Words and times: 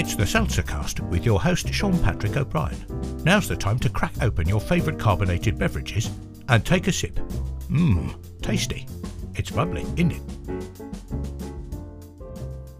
It's 0.00 0.16
the 0.16 0.26
Seltzer 0.26 0.62
Cast 0.62 1.00
with 1.00 1.26
your 1.26 1.38
host 1.38 1.70
Sean 1.74 2.02
Patrick 2.02 2.34
O'Brien. 2.34 2.82
Now's 3.22 3.46
the 3.46 3.54
time 3.54 3.78
to 3.80 3.90
crack 3.90 4.14
open 4.22 4.48
your 4.48 4.58
favourite 4.58 4.98
carbonated 4.98 5.58
beverages 5.58 6.10
and 6.48 6.64
take 6.64 6.86
a 6.88 6.92
sip. 6.92 7.16
Mmm, 7.68 8.14
tasty. 8.40 8.86
It's 9.34 9.50
bubbly, 9.50 9.82
isn't 9.82 10.12
it? 10.12 10.22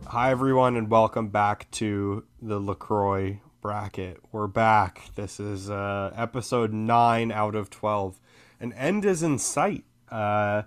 Hi, 0.07 0.31
everyone, 0.31 0.79
and 0.79 0.89
welcome 0.89 1.29
back 1.29 1.71
to 1.73 2.25
the 2.41 2.59
LaCroix 2.59 3.39
bracket. 3.61 4.17
We're 4.33 4.47
back. 4.47 5.03
This 5.15 5.39
is 5.39 5.69
uh, 5.69 6.15
episode 6.17 6.73
9 6.73 7.33
out 7.33 7.55
of 7.55 7.69
12. 7.69 8.19
An 8.61 8.73
end 8.73 9.05
is 9.05 9.23
in 9.23 9.39
sight. 9.39 9.85
Uh, 10.11 10.63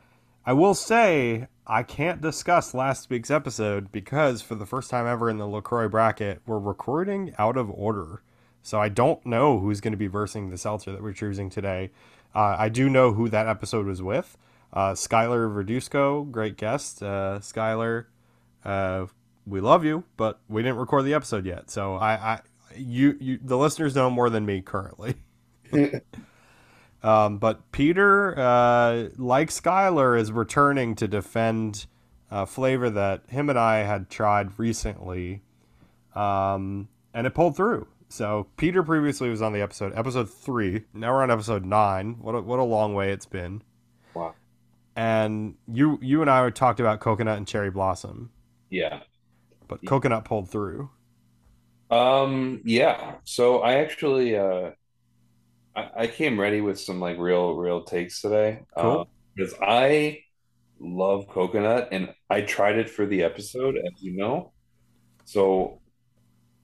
I 0.45 0.54
will 0.54 0.75
say, 0.75 1.47
I 1.66 1.84
can't 1.84 2.20
discuss 2.20 2.73
last 2.73 3.09
week's 3.09 3.32
episode 3.32 3.91
because 3.91 4.41
for 4.41 4.55
the 4.55 4.66
first 4.66 4.89
time 4.89 5.08
ever 5.08 5.30
in 5.30 5.38
the 5.38 5.48
LaCroix 5.48 5.88
bracket, 5.88 6.41
we're 6.45 6.59
recording 6.59 7.34
out 7.38 7.55
of 7.55 7.71
order. 7.71 8.21
So 8.62 8.81
I 8.81 8.90
don't 8.90 9.26
know 9.26 9.59
who's 9.59 9.80
going 9.80 9.94
to 9.94 9.98
be 9.98 10.07
versing 10.07 10.49
the 10.49 10.57
seltzer 10.57 10.91
that 10.91 11.02
we're 11.02 11.13
choosing 11.13 11.49
today. 11.49 11.91
Uh, 12.35 12.55
I 12.59 12.68
do 12.68 12.90
know 12.90 13.13
who 13.13 13.30
that 13.30 13.48
episode 13.48 13.85
was 13.85 14.02
with. 14.02 14.38
Uh, 14.73 14.91
Skylar 14.91 15.54
Verdusco, 15.54 16.30
great 16.30 16.57
guest. 16.57 17.02
Uh, 17.02 17.40
Skylar, 17.40 18.05
uh, 18.66 19.05
we 19.45 19.62
love 19.62 19.85
you, 19.85 20.04
but 20.18 20.40
we 20.49 20.63
didn't 20.63 20.77
record 20.77 21.05
the 21.05 21.13
episode 21.13 21.45
yet. 21.45 21.70
So 21.70 21.95
I, 21.95 22.13
I 22.13 22.41
you, 22.76 23.18
you, 23.21 23.40
the 23.41 23.57
listeners 23.57 23.95
know 23.95 24.09
more 24.09 24.30
than 24.30 24.45
me 24.45 24.62
currently. 24.62 25.16
um, 27.03 27.38
but 27.38 27.71
Peter, 27.71 28.38
uh, 28.38 29.09
like 29.17 29.49
Skylar, 29.49 30.20
is 30.20 30.31
returning 30.31 30.95
to 30.95 31.07
defend 31.07 31.85
a 32.31 32.45
flavor 32.45 32.89
that 32.89 33.23
him 33.29 33.49
and 33.49 33.59
I 33.59 33.77
had 33.84 34.09
tried 34.09 34.57
recently, 34.57 35.41
um, 36.16 36.88
and 37.13 37.27
it 37.27 37.34
pulled 37.34 37.55
through. 37.55 37.87
So 38.09 38.48
Peter 38.57 38.84
previously 38.84 39.29
was 39.29 39.41
on 39.41 39.54
the 39.54 39.62
episode, 39.62 39.93
episode 39.96 40.29
three. 40.29 40.84
Now 40.93 41.13
we're 41.13 41.24
on 41.24 41.31
episode 41.31 41.65
nine. 41.65 42.18
What 42.21 42.34
a, 42.35 42.41
what 42.41 42.59
a 42.59 42.63
long 42.63 42.93
way 42.93 43.12
it's 43.12 43.26
been. 43.26 43.63
Wow. 44.13 44.35
And 44.96 45.55
you 45.68 45.98
you 46.01 46.21
and 46.21 46.29
I 46.29 46.41
were 46.41 46.51
talked 46.51 46.79
about 46.79 46.99
coconut 46.99 47.37
and 47.37 47.48
cherry 47.48 47.71
blossom, 47.71 48.29
Yeah. 48.70 48.99
but 49.68 49.84
coconut 49.85 50.26
pulled 50.26 50.49
through. 50.49 50.91
Um, 51.90 52.62
yeah. 52.63 53.15
So 53.24 53.62
I 53.62 53.74
actually 53.76 54.35
uh 54.37 54.71
I, 55.76 55.90
I 55.96 56.07
came 56.07 56.40
ready 56.40 56.62
with 56.62 56.79
some 56.79 56.99
like 56.99 57.18
real 57.18 57.55
real 57.55 57.84
takes 57.84 58.21
today. 58.21 58.62
Cool. 58.77 58.99
Um, 59.02 59.07
because 59.35 59.55
I 59.62 60.20
love 60.80 61.27
coconut 61.27 61.90
and 61.91 62.13
I 62.30 62.41
tried 62.41 62.77
it 62.77 62.90
for 62.90 63.05
the 63.05 63.24
episode, 63.24 63.77
as 63.77 64.02
you 64.03 64.16
know. 64.16 64.52
So 65.25 65.81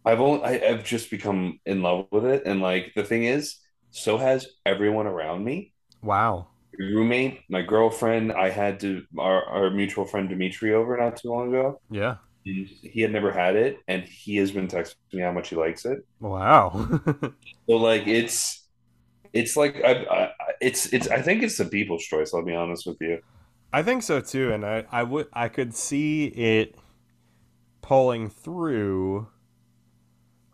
I've 0.05 0.21
only 0.21 0.43
I, 0.43 0.69
I've 0.69 0.83
just 0.83 1.09
become 1.09 1.59
in 1.65 1.81
love 1.81 2.07
with 2.11 2.25
it. 2.25 2.43
And 2.45 2.61
like 2.61 2.93
the 2.95 3.03
thing 3.03 3.23
is, 3.23 3.57
so 3.91 4.17
has 4.17 4.47
everyone 4.65 5.07
around 5.07 5.43
me. 5.43 5.73
Wow. 6.01 6.47
My 6.77 6.85
roommate, 6.85 7.41
my 7.49 7.61
girlfriend, 7.61 8.31
I 8.31 8.49
had 8.49 8.79
to 8.81 9.03
our, 9.17 9.43
our 9.45 9.69
mutual 9.69 10.05
friend 10.05 10.29
Dimitri 10.29 10.73
over 10.73 10.95
not 10.97 11.17
too 11.17 11.29
long 11.29 11.49
ago. 11.49 11.81
Yeah. 11.89 12.17
He 12.43 13.01
had 13.01 13.11
never 13.11 13.31
had 13.31 13.55
it, 13.55 13.77
and 13.87 14.03
he 14.03 14.37
has 14.37 14.49
been 14.49 14.67
texting 14.67 14.95
me 15.13 15.21
how 15.21 15.31
much 15.31 15.49
he 15.49 15.55
likes 15.55 15.85
it. 15.85 15.99
Wow. 16.19 17.01
So 17.69 17.75
like 17.75 18.07
it's 18.07 18.67
it's 19.33 19.55
like 19.55 19.75
I, 19.83 19.91
I 19.91 20.31
it's 20.61 20.87
it's 20.93 21.07
I 21.07 21.21
think 21.21 21.43
it's 21.43 21.57
the 21.57 21.65
people's 21.65 22.03
choice. 22.03 22.33
I'll 22.33 22.43
be 22.43 22.55
honest 22.55 22.85
with 22.87 22.97
you. 23.01 23.21
I 23.71 23.83
think 23.83 24.03
so 24.03 24.19
too, 24.19 24.51
and 24.51 24.65
I, 24.65 24.85
I 24.91 25.03
would 25.03 25.27
I 25.33 25.47
could 25.47 25.75
see 25.75 26.25
it 26.27 26.75
pulling 27.81 28.29
through. 28.29 29.27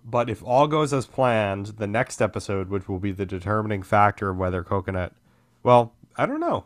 But 0.07 0.29
if 0.29 0.43
all 0.43 0.67
goes 0.67 0.93
as 0.93 1.07
planned, 1.07 1.67
the 1.77 1.87
next 1.87 2.21
episode, 2.21 2.69
which 2.69 2.87
will 2.87 2.99
be 2.99 3.11
the 3.11 3.25
determining 3.25 3.81
factor 3.81 4.29
of 4.29 4.37
whether 4.37 4.63
coconut, 4.63 5.13
well, 5.63 5.93
I 6.15 6.27
don't 6.27 6.39
know. 6.39 6.65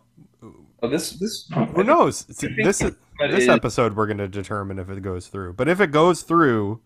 Oh, 0.81 0.89
this 0.89 1.11
this 1.11 1.49
Who 1.75 1.83
knows? 1.83 2.25
See, 2.35 2.47
this 2.61 2.81
is, 2.81 2.95
this 3.19 3.43
is- 3.43 3.49
episode 3.49 3.95
we're 3.95 4.07
going 4.07 4.17
to 4.17 4.27
determine 4.27 4.77
if 4.79 4.89
it 4.89 5.01
goes 5.01 5.27
through. 5.27 5.53
But 5.53 5.69
if 5.69 5.79
it 5.79 5.91
goes 5.91 6.21
through, 6.21 6.81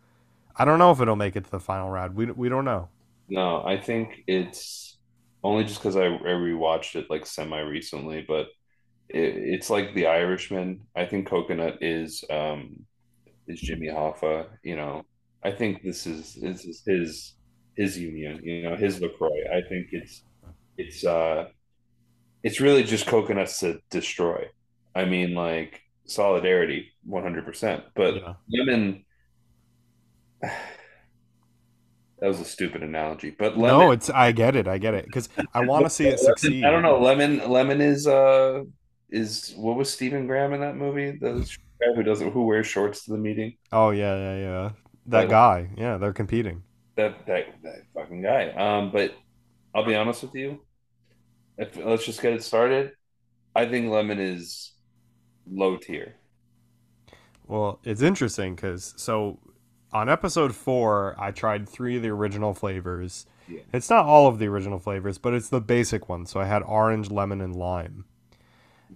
I 0.55 0.65
don't 0.65 0.77
know 0.77 0.91
if 0.91 0.99
it'll 1.01 1.15
make 1.15 1.35
it 1.35 1.45
to 1.45 1.51
the 1.51 1.59
final 1.59 1.89
round. 1.89 2.15
We 2.15 2.25
we 2.27 2.49
don't 2.49 2.65
know. 2.65 2.89
No, 3.29 3.63
I 3.65 3.79
think 3.79 4.23
it's 4.27 4.92
only 5.43 5.63
just 5.65 5.79
because 5.79 5.95
I, 5.97 6.05
I 6.07 6.09
rewatched 6.47 6.95
it 6.95 7.09
like 7.09 7.25
semi 7.25 7.59
recently, 7.59 8.25
but 8.27 8.47
it, 9.09 9.35
it's 9.35 9.69
like 9.69 9.93
The 9.93 10.07
Irishman. 10.07 10.81
I 10.95 11.05
think 11.05 11.27
Coconut 11.27 11.79
is 11.81 12.23
um 12.29 12.85
is 13.47 13.61
Jimmy 13.61 13.87
Hoffa. 13.87 14.47
You 14.63 14.75
know, 14.77 15.03
I 15.43 15.51
think 15.51 15.83
this 15.83 16.07
is 16.07 16.35
this 16.41 16.65
is 16.65 16.83
his 16.85 17.35
his 17.75 17.97
union. 17.99 18.41
You 18.43 18.63
know, 18.63 18.75
his 18.75 19.01
Lacroix. 19.01 19.45
I 19.53 19.61
think 19.69 19.87
it's 19.91 20.23
it's 20.77 21.05
uh 21.05 21.45
it's 22.43 22.59
really 22.61 22.83
just 22.83 23.07
coconuts 23.07 23.59
to 23.59 23.79
destroy. 23.89 24.45
I 24.95 25.05
mean, 25.05 25.33
like 25.33 25.81
solidarity, 26.05 26.91
one 27.03 27.23
hundred 27.23 27.45
percent. 27.45 27.83
But 27.95 28.15
Yeah. 28.15 28.33
lemon. 28.49 29.05
That 32.23 32.29
was 32.29 32.39
a 32.39 32.45
stupid 32.45 32.81
analogy, 32.81 33.29
but 33.29 33.55
lemon. 33.55 33.85
No, 33.85 33.91
it's 33.91 34.09
I 34.09 34.31
get 34.31 34.55
it. 34.55 34.67
I 34.67 34.77
get 34.77 34.93
it 34.93 35.05
because 35.05 35.29
I 35.53 35.61
want 35.61 35.85
to 35.85 35.89
see 35.89 36.07
it 36.09 36.19
succeed. 36.19 36.67
I 36.67 36.71
don't 36.71 36.81
know. 36.81 36.99
Lemon, 36.99 37.49
lemon 37.49 37.81
is 37.81 38.07
uh 38.07 38.63
is 39.09 39.53
what 39.57 39.77
was 39.77 39.91
Stephen 39.91 40.27
Graham 40.27 40.53
in 40.53 40.61
that 40.61 40.75
movie? 40.75 41.11
The 41.11 41.45
guy 41.81 41.93
who 41.95 42.03
doesn't 42.03 42.31
who 42.31 42.45
wears 42.45 42.67
shorts 42.67 43.05
to 43.05 43.11
the 43.11 43.17
meeting. 43.17 43.57
Oh 43.73 43.89
yeah, 43.89 44.15
yeah, 44.15 44.37
yeah. 44.37 44.71
That 45.07 45.27
Right. 45.27 45.29
guy. 45.29 45.69
Yeah, 45.75 45.97
they're 45.97 46.13
competing. 46.13 46.63
That 46.95 47.25
that 47.25 47.45
that 47.63 47.81
fucking 47.95 48.21
guy. 48.21 48.49
Um, 48.51 48.91
but 48.91 49.15
I'll 49.75 49.85
be 49.85 49.95
honest 49.95 50.23
with 50.23 50.35
you. 50.35 50.65
If 51.57 51.77
let's 51.77 52.05
just 52.05 52.21
get 52.21 52.33
it 52.33 52.43
started. 52.43 52.93
I 53.55 53.67
think 53.67 53.91
lemon 53.91 54.19
is 54.19 54.73
low 55.47 55.77
tier. 55.77 56.17
Well, 57.47 57.79
it's 57.83 58.01
interesting 58.01 58.55
because 58.55 58.93
so 58.97 59.39
on 59.93 60.09
episode 60.09 60.55
four, 60.55 61.15
I 61.17 61.31
tried 61.31 61.69
three 61.69 61.97
of 61.97 62.01
the 62.01 62.09
original 62.09 62.53
flavors. 62.53 63.25
Yeah. 63.47 63.61
It's 63.71 63.89
not 63.89 64.05
all 64.05 64.27
of 64.27 64.39
the 64.39 64.47
original 64.47 64.79
flavors, 64.79 65.17
but 65.17 65.33
it's 65.33 65.49
the 65.49 65.61
basic 65.61 66.09
one. 66.09 66.25
So 66.25 66.39
I 66.39 66.45
had 66.45 66.63
orange, 66.63 67.11
lemon, 67.11 67.41
and 67.41 67.55
lime. 67.55 68.05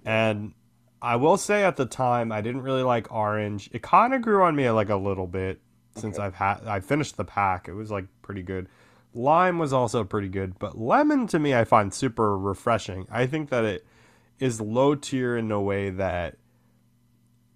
And 0.06 0.54
I 1.02 1.16
will 1.16 1.38
say 1.38 1.64
at 1.64 1.76
the 1.76 1.86
time, 1.86 2.32
I 2.32 2.42
didn't 2.42 2.62
really 2.62 2.84
like 2.84 3.12
orange. 3.12 3.70
It 3.72 3.82
kind 3.82 4.14
of 4.14 4.22
grew 4.22 4.44
on 4.44 4.56
me 4.56 4.70
like 4.70 4.90
a 4.90 4.96
little 4.96 5.28
bit 5.28 5.62
since 5.96 6.18
Okay. 6.18 6.26
I've 6.26 6.36
had 6.36 6.60
I 6.66 6.80
finished 6.80 7.18
the 7.18 7.26
pack. 7.26 7.68
It 7.68 7.74
was 7.74 7.92
like 7.92 8.06
pretty 8.22 8.44
good. 8.44 8.68
Lime 9.14 9.58
was 9.58 9.74
also 9.74 10.04
pretty 10.04 10.30
good, 10.30 10.60
but 10.60 10.78
lemon 10.78 11.28
to 11.28 11.40
me 11.40 11.56
I 11.56 11.64
find 11.64 11.94
super 11.94 12.38
refreshing. 12.38 13.08
I 13.10 13.26
think 13.26 13.50
that 13.50 13.64
it 13.64 13.86
is 14.40 14.62
low 14.62 14.96
tier 14.96 15.36
in 15.38 15.52
a 15.52 15.62
way 15.62 15.90
that 15.90 16.38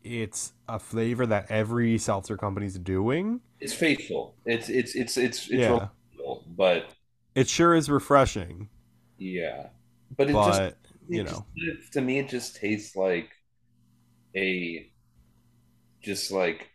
it's 0.03 0.53
a 0.71 0.79
flavor 0.79 1.25
that 1.25 1.49
every 1.51 1.97
seltzer 1.97 2.37
company's 2.37 2.77
doing. 2.79 3.41
It's 3.59 3.73
faithful. 3.73 4.35
It's 4.45 4.69
it's 4.69 4.95
it's 4.95 5.17
it's 5.17 5.37
it's 5.49 5.49
Yeah. 5.49 5.89
relatable, 6.17 6.43
but 6.55 6.95
It 7.35 7.47
sure 7.47 7.75
is 7.75 7.89
refreshing, 7.89 8.69
yeah. 9.17 9.67
But 10.17 10.29
it 10.29 10.33
but 10.33 10.47
just 10.47 10.61
it 10.61 10.75
you 11.09 11.23
just- 11.23 11.35
know, 11.35 11.45
it- 11.55 11.91
to 11.93 12.01
me 12.01 12.19
it 12.19 12.29
just 12.29 12.55
tastes 12.55 12.95
like 12.95 13.29
a 14.35 14.89
just 16.01 16.31
like 16.31 16.69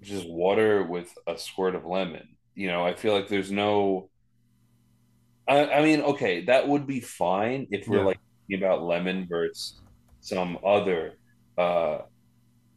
just 0.00 0.28
water 0.28 0.82
with 0.82 1.12
a 1.26 1.36
squirt 1.38 1.74
of 1.74 1.84
lemon 1.86 2.26
you 2.54 2.66
know 2.66 2.84
i 2.84 2.94
feel 2.94 3.14
like 3.14 3.28
there's 3.28 3.50
no 3.52 4.10
i, 5.48 5.64
I 5.66 5.82
mean 5.82 6.00
okay 6.02 6.44
that 6.46 6.66
would 6.68 6.86
be 6.86 7.00
fine 7.00 7.66
if 7.70 7.86
we're 7.88 7.98
Yeah. 7.98 8.04
like 8.04 8.20
talking 8.48 8.64
about 8.64 8.82
lemon 8.82 9.26
versus 9.28 9.80
some 10.20 10.58
other 10.64 11.18
uh 11.58 11.98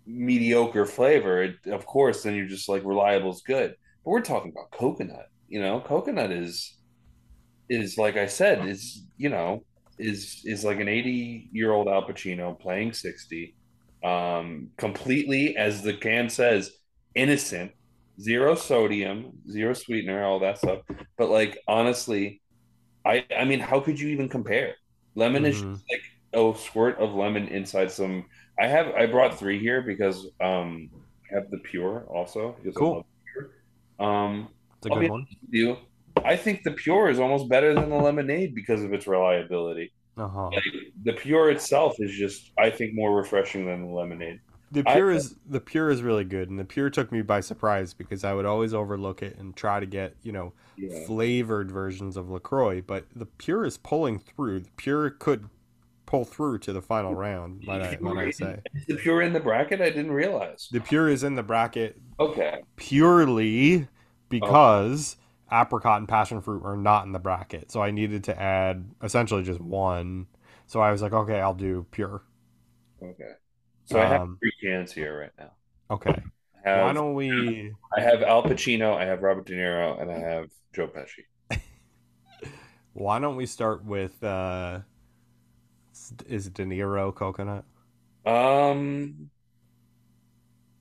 mediocre 0.08 0.86
flavor 0.88 1.44
it, 1.44 1.56
of 1.68 1.86
course 1.86 2.24
then 2.24 2.36
you're 2.36 2.48
just 2.48 2.70
like 2.70 2.84
reliable 2.86 3.32
is 3.32 3.44
good. 3.46 3.76
But 4.06 4.12
we're 4.12 4.22
talking 4.22 4.52
about 4.52 4.72
coconut 4.72 5.28
you 5.50 5.62
know? 5.62 5.82
Coconut 5.82 6.32
is 6.32 6.76
is 7.70 7.98
like 7.98 8.18
i 8.18 8.26
said 8.26 8.66
is 8.66 9.06
you 9.18 9.30
know 9.30 9.64
is 10.00 10.42
is 10.46 10.64
like 10.64 10.80
an 10.80 10.88
80 10.88 11.50
year 11.52 11.72
old 11.72 11.88
Al 11.88 12.04
Pacino 12.08 12.60
playing 12.60 12.94
60 12.94 13.56
um 14.04 14.70
completely 14.78 15.58
as 15.58 15.82
the 15.82 15.94
can 15.96 16.30
says 16.30 16.72
innocent 17.16 17.72
zero 18.22 18.56
sodium 18.56 19.32
zero 19.50 19.74
sweetener 19.74 20.24
all 20.24 20.40
that 20.40 20.58
stuff. 20.60 20.80
But 21.18 21.30
like 21.30 21.58
honestly 21.68 22.42
I 23.06 23.26
I 23.36 23.46
mean 23.46 23.60
how 23.62 23.80
could 23.82 24.00
you 24.00 24.10
even 24.10 24.30
compare? 24.30 24.76
Lemon 25.16 25.46
is 25.46 25.58
Mhm. 25.58 25.64
just 25.64 25.84
like 25.92 26.04
a 26.34 26.54
squirt 26.58 26.98
of 27.00 27.14
lemon 27.14 27.48
inside 27.48 27.92
some 27.92 28.26
I 28.60 28.68
have 28.68 28.88
I 28.96 29.06
brought 29.08 29.38
three 29.40 29.60
here 29.60 29.82
because 29.82 30.28
um 30.42 30.90
I 31.32 31.36
have 31.36 31.50
the 31.52 31.60
pure 31.60 32.06
also 32.10 32.56
because 32.62 32.78
I 32.78 32.82
Cool. 32.82 33.06
pure. 33.34 33.52
um 34.10 34.50
it's 34.80 34.88
a 34.88 34.90
I'll 34.90 34.98
good 35.00 35.08
one. 35.08 35.28
honest 35.30 35.38
you 35.50 35.78
I 36.26 36.36
think 36.38 36.64
the 36.64 36.72
pure 36.72 37.10
is 37.10 37.20
almost 37.20 37.50
better 37.50 37.74
than 37.74 37.90
the 37.90 37.96
lemonade 37.98 38.56
because 38.56 38.84
of 38.84 38.94
its 38.94 39.08
reliability 39.08 39.92
Uh 40.18 40.28
huh. 40.28 40.54
like 40.56 40.64
the 41.04 41.14
pure 41.14 41.52
itself 41.52 41.96
is 42.00 42.16
just 42.18 42.52
I 42.60 42.70
think 42.72 42.94
more 42.96 43.16
refreshing 43.16 43.66
than 43.68 43.84
the 43.88 43.94
lemonade. 43.94 44.40
The 44.72 44.84
pure 44.84 45.12
I, 45.14 45.22
is 45.22 45.36
the 45.46 45.62
pure 45.62 45.90
is 45.90 46.02
really 46.02 46.26
good, 46.26 46.50
and 46.50 46.60
the 46.60 46.66
pure 46.66 46.90
took 46.90 47.12
me 47.12 47.22
by 47.22 47.40
surprise 47.40 47.94
because 47.94 48.24
I 48.26 48.34
would 48.34 48.46
always 48.46 48.74
overlook 48.74 49.22
it 49.24 49.38
and 49.38 49.56
try 49.56 49.80
to 49.80 49.86
get 49.86 50.18
you 50.24 50.32
know 50.34 50.54
yeah. 50.78 51.08
flavored 51.08 51.72
versions 51.72 52.18
of 52.18 52.30
Lacroix, 52.30 52.82
but 52.82 53.08
the 53.16 53.26
pure 53.26 53.66
is 53.66 53.78
pulling 53.78 54.20
through. 54.20 54.62
The 54.62 54.72
pure 54.72 55.10
could 55.10 55.50
pull 56.08 56.26
through 56.26 56.58
to 56.58 56.74
the 56.74 56.82
final 56.82 57.14
round. 57.14 57.64
Might 57.68 57.82
I, 57.82 57.98
might 58.02 58.18
I 58.18 58.32
say? 58.32 58.60
Is 58.74 58.86
the 58.88 58.96
pure 58.96 59.22
in 59.22 59.34
the 59.34 59.40
bracket? 59.40 59.80
I 59.82 59.92
didn't 59.92 60.12
realize. 60.12 60.68
The 60.72 60.80
pure 60.80 61.08
is 61.08 61.24
in 61.24 61.36
the 61.36 61.44
bracket. 61.44 62.00
Okay. 62.20 62.64
Purely 62.78 63.88
because 64.30 65.18
oh. 65.52 65.62
apricot 65.62 66.00
and 66.00 66.08
passion 66.08 66.42
fruit 66.42 66.64
are 66.66 66.78
not 66.78 67.06
in 67.06 67.12
the 67.12 67.20
bracket, 67.20 67.72
so 67.72 67.84
I 67.84 67.92
needed 67.92 68.24
to 68.24 68.42
add 68.42 68.90
essentially 69.04 69.44
just 69.44 69.62
one. 69.62 70.26
So 70.66 70.80
I 70.80 70.92
was 70.92 71.04
like, 71.04 71.14
okay, 71.14 71.40
I'll 71.40 71.54
do 71.54 71.86
pure. 71.92 72.24
Okay. 73.04 73.34
So 73.86 74.00
um, 74.00 74.06
I 74.06 74.10
have 74.10 74.22
um, 74.22 74.38
three 74.40 74.54
cans 74.64 74.92
here 74.92 75.20
right 75.20 75.32
now. 75.38 75.52
Okay. 75.92 76.24
Have, 76.64 76.84
Why 76.84 76.94
don't 76.94 77.14
we? 77.14 77.74
I 77.96 78.02
have 78.02 78.24
Al 78.24 78.44
Pacino, 78.44 78.96
I 78.96 79.06
have 79.06 79.22
Robert 79.22 79.46
De 79.46 79.54
Niro, 79.54 80.02
and 80.02 80.12
I 80.12 80.18
have 80.18 80.50
Joe 80.74 80.88
Pesci. 80.88 81.62
Why 82.94 83.20
don't 83.20 83.36
we 83.36 83.46
start 83.46 83.86
with? 83.86 84.24
uh 84.24 84.80
Is 86.28 86.50
De 86.50 86.66
Niro 86.66 87.14
coconut? 87.14 87.66
Um. 88.26 89.30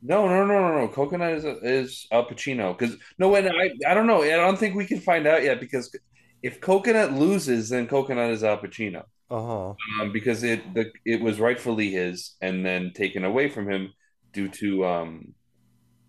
No, 0.03 0.29
no, 0.29 0.45
no, 0.47 0.61
no, 0.61 0.79
no. 0.79 0.89
Coconut 0.89 1.33
is 1.33 1.45
is 1.45 2.07
Al 2.13 2.27
Pacino 2.27 2.77
because 2.77 2.97
no, 3.19 3.35
and 3.35 3.49
I 3.49 3.71
I 3.89 3.95
don't 3.95 4.07
know. 4.07 4.23
I 4.23 4.37
don't 4.37 4.59
think 4.59 4.75
we 4.75 4.87
can 4.87 5.01
find 5.01 5.27
out 5.27 5.43
yet 5.43 5.59
because 5.59 5.95
if 6.43 6.61
Coconut 6.61 7.13
loses, 7.13 7.71
then 7.71 7.89
Coconut 7.89 8.31
is 8.31 8.45
Al 8.45 8.59
Pacino. 8.59 9.05
Uh-huh. 9.29 9.75
Um, 10.01 10.13
because 10.13 10.45
it 10.45 10.75
the 10.75 10.93
it 11.05 11.21
was 11.21 11.41
rightfully 11.41 11.91
his 11.91 12.37
and 12.41 12.65
then 12.65 12.93
taken 12.95 13.25
away 13.25 13.49
from 13.49 13.69
him 13.69 13.93
due 14.33 14.49
to 14.49 14.85
um, 14.85 15.35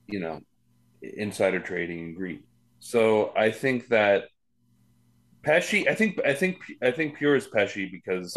you 0.08 0.20
know, 0.20 0.42
insider 1.02 1.60
trading 1.60 2.00
and 2.00 2.16
greed. 2.16 2.44
So 2.80 3.34
I 3.36 3.52
think 3.52 3.88
that 3.88 4.25
Pesci, 5.44 5.88
I 5.88 5.96
think 5.96 6.20
I 6.25 6.34
think 6.34 6.58
I 6.81 6.92
think 6.92 7.18
Pure 7.18 7.38
is 7.38 7.48
Pesci 7.48 7.92
because 7.92 8.36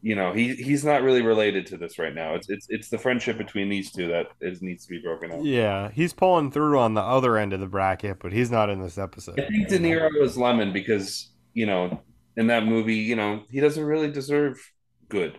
you 0.00 0.14
know 0.14 0.32
he 0.32 0.54
he's 0.54 0.84
not 0.84 1.02
really 1.02 1.22
related 1.22 1.66
to 1.66 1.76
this 1.76 1.98
right 1.98 2.14
now. 2.14 2.34
It's 2.34 2.48
it's 2.48 2.66
it's 2.68 2.88
the 2.88 2.98
friendship 2.98 3.36
between 3.36 3.68
these 3.68 3.90
two 3.90 4.08
that 4.08 4.28
is 4.40 4.62
needs 4.62 4.84
to 4.86 4.90
be 4.90 5.00
broken 5.00 5.32
up. 5.32 5.40
Yeah, 5.42 5.90
he's 5.92 6.12
pulling 6.12 6.50
through 6.50 6.78
on 6.78 6.94
the 6.94 7.02
other 7.02 7.36
end 7.36 7.52
of 7.52 7.60
the 7.60 7.66
bracket, 7.66 8.18
but 8.20 8.32
he's 8.32 8.50
not 8.50 8.70
in 8.70 8.80
this 8.80 8.98
episode. 8.98 9.40
I 9.40 9.48
think 9.48 9.68
De 9.68 9.78
Niro 9.78 10.10
is 10.22 10.36
Lemon 10.36 10.72
because 10.72 11.30
you 11.54 11.66
know 11.66 12.02
in 12.38 12.46
that 12.46 12.64
movie, 12.64 12.94
you 12.94 13.16
know, 13.16 13.42
he 13.50 13.60
doesn't 13.60 13.84
really 13.84 14.10
deserve 14.10 14.58
good. 15.08 15.36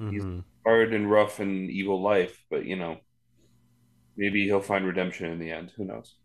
Mm-hmm. 0.00 0.10
He's 0.10 0.24
hard 0.66 0.92
and 0.92 1.08
rough 1.08 1.38
and 1.38 1.70
evil 1.70 2.02
life, 2.02 2.36
but 2.50 2.66
you 2.66 2.74
know, 2.74 2.98
maybe 4.16 4.44
he'll 4.44 4.60
find 4.60 4.84
redemption 4.84 5.30
in 5.30 5.38
the 5.38 5.52
end. 5.52 5.72
Who 5.76 5.84
knows? 5.84 6.16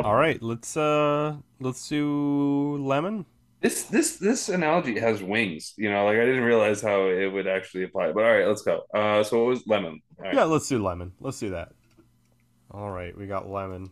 All 0.00 0.16
right, 0.16 0.40
let's 0.42 0.74
uh 0.76 1.36
let's 1.60 1.86
do 1.86 2.78
lemon. 2.78 3.26
This 3.62 3.84
this 3.84 4.16
this 4.16 4.48
analogy 4.48 4.98
has 4.98 5.22
wings. 5.22 5.72
You 5.76 5.90
know, 5.90 6.04
like 6.04 6.16
I 6.16 6.24
didn't 6.26 6.42
realize 6.42 6.82
how 6.82 7.06
it 7.06 7.28
would 7.32 7.46
actually 7.46 7.84
apply. 7.84 8.10
But 8.10 8.24
all 8.24 8.32
right, 8.32 8.46
let's 8.46 8.62
go. 8.62 8.82
Uh, 8.92 9.22
so 9.22 9.38
what 9.38 9.46
was 9.46 9.66
lemon? 9.68 10.02
Right. 10.18 10.34
Yeah, 10.34 10.44
let's 10.44 10.68
do 10.68 10.82
lemon. 10.82 11.12
Let's 11.20 11.38
do 11.38 11.50
that. 11.50 11.70
All 12.72 12.90
right, 12.90 13.16
we 13.16 13.26
got 13.26 13.48
lemon. 13.48 13.90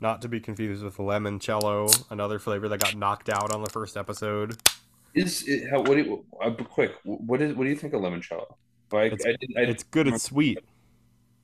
Not 0.00 0.22
to 0.22 0.28
be 0.28 0.40
confused 0.40 0.84
with 0.84 0.98
limoncello, 0.98 2.04
another 2.10 2.38
flavor 2.38 2.68
that 2.68 2.80
got 2.80 2.96
knocked 2.96 3.30
out 3.30 3.52
on 3.52 3.64
the 3.64 3.70
first 3.70 3.96
episode. 3.96 4.56
Is 5.14 5.42
it, 5.48 5.70
how? 5.70 5.78
What 5.78 5.96
do 5.96 5.98
you, 5.98 6.24
uh, 6.40 6.50
quick? 6.50 6.92
What 7.04 7.40
is? 7.40 7.56
What 7.56 7.64
do 7.64 7.70
you 7.70 7.76
think 7.76 7.94
of 7.94 8.02
limoncello? 8.02 8.44
Like, 8.92 9.14
it's, 9.14 9.24
I, 9.24 9.30
I, 9.56 9.62
it's 9.62 9.84
good. 9.84 10.06
It's 10.06 10.22
sweet. 10.22 10.58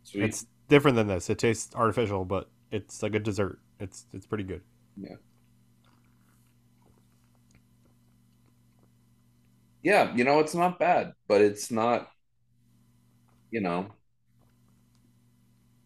Sweet. 0.02 0.24
It's 0.24 0.46
different 0.68 0.96
than 0.96 1.06
this. 1.06 1.30
It 1.30 1.38
tastes 1.38 1.74
artificial, 1.74 2.26
but 2.26 2.50
it's 2.70 3.02
like 3.02 3.14
a 3.14 3.18
dessert. 3.18 3.58
It's 3.80 4.04
it's 4.12 4.26
pretty 4.26 4.44
good. 4.44 4.60
Yeah. 4.96 5.16
Yeah, 9.84 10.12
you 10.16 10.24
know, 10.24 10.40
it's 10.40 10.54
not 10.54 10.78
bad, 10.80 11.12
but 11.28 11.42
it's 11.42 11.70
not. 11.70 12.08
You 13.50 13.60
know. 13.60 13.86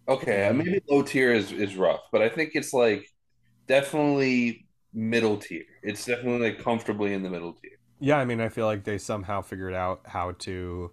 Okay, 0.09 0.47
uh, 0.47 0.55
maybe 0.55 0.81
low 0.89 1.03
tier 1.03 1.35
is 1.35 1.53
is 1.53 1.77
rough, 1.77 2.01
but 2.11 2.23
I 2.23 2.31
think 2.31 2.53
it's 2.55 2.73
like 2.73 3.07
definitely 3.67 4.67
middle 4.95 5.37
tier. 5.37 5.65
It's 5.83 6.07
definitely 6.07 6.49
like 6.49 6.63
comfortably 6.63 7.13
in 7.13 7.23
the 7.23 7.29
middle 7.29 7.53
tier. 7.53 7.73
Yeah, 8.01 8.17
I 8.17 8.25
mean, 8.25 8.41
I 8.41 8.49
feel 8.49 8.67
like 8.67 8.85
they 8.85 8.97
somehow 8.97 9.43
figured 9.43 9.75
out 9.75 10.03
how 10.07 10.33
to, 10.39 10.93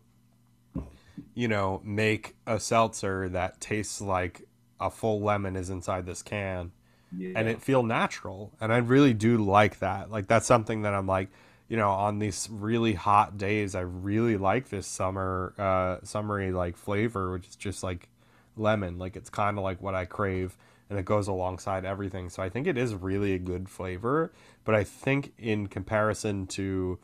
you 1.35 1.47
know, 1.47 1.81
make 1.85 2.35
a 2.47 2.59
seltzer 2.59 3.29
that 3.29 3.61
tastes 3.61 4.01
like 4.01 4.41
a 4.79 4.89
full 4.89 5.21
lemon 5.21 5.55
is 5.55 5.69
inside 5.69 6.07
this 6.07 6.23
can, 6.23 6.71
yeah. 7.15 7.33
and 7.35 7.47
it 7.47 7.61
feel 7.61 7.83
natural. 7.83 8.51
And 8.59 8.73
I 8.73 8.77
really 8.77 9.13
do 9.13 9.37
like 9.37 9.79
that. 9.79 10.09
Like 10.09 10.27
that's 10.27 10.47
something 10.47 10.81
that 10.81 10.95
I'm 10.95 11.07
like, 11.07 11.29
you 11.67 11.77
know, 11.77 11.89
on 11.89 12.19
these 12.19 12.47
really 12.51 12.93
hot 12.93 13.37
days, 13.37 13.75
I 13.75 13.81
really 13.81 14.37
like 14.37 14.69
this 14.69 14.87
summer, 14.87 15.53
uh, 15.57 16.05
summery 16.05 16.51
like 16.51 16.77
flavor, 16.77 17.31
which 17.31 17.47
is 17.47 17.55
just 17.55 17.83
like 17.83 18.09
lemon. 18.55 18.97
Like 18.97 19.15
it's 19.15 19.29
kind 19.29 19.57
of 19.57 19.63
like 19.63 19.81
what 19.81 19.95
I 19.95 20.05
crave 20.05 20.57
and 20.89 20.99
it 20.99 21.05
goes 21.05 21.27
alongside 21.27 21.85
everything. 21.85 22.29
So 22.29 22.43
I 22.43 22.49
think 22.49 22.67
it 22.67 22.77
is 22.77 22.93
really 22.93 23.33
a 23.33 23.39
good 23.39 23.69
flavor. 23.69 24.31
But 24.63 24.75
I 24.75 24.83
think 24.83 25.33
in 25.37 25.67
comparison 25.67 26.47
to 26.47 26.99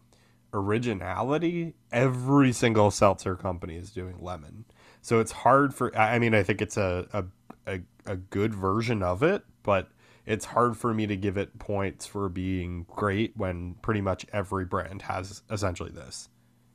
originality, 0.54 1.74
every 1.92 2.52
single 2.52 2.92
seltzer 2.92 3.36
company 3.36 3.76
is 3.78 3.92
doing 3.92 4.18
lemon. 4.22 4.66
So 5.02 5.20
it's 5.20 5.32
hard 5.32 5.74
for. 5.74 5.96
I 5.98 6.20
mean, 6.20 6.36
I 6.36 6.44
think 6.44 6.62
it's 6.62 6.78
a 6.78 7.08
a, 7.14 7.74
a, 7.74 7.80
a 8.06 8.16
good 8.16 8.54
version 8.54 9.02
of 9.02 9.24
it, 9.24 9.44
but 9.64 9.90
it's 10.26 10.46
hard 10.46 10.78
for 10.78 10.94
me 10.94 11.08
to 11.08 11.16
give 11.16 11.38
it 11.38 11.58
points 11.60 12.06
for 12.06 12.30
being 12.30 12.86
great 12.90 13.36
when 13.36 13.76
pretty 13.82 14.02
much 14.02 14.26
every 14.32 14.66
brand 14.66 15.02
has 15.04 15.42
essentially 15.50 15.92
this. 15.92 16.30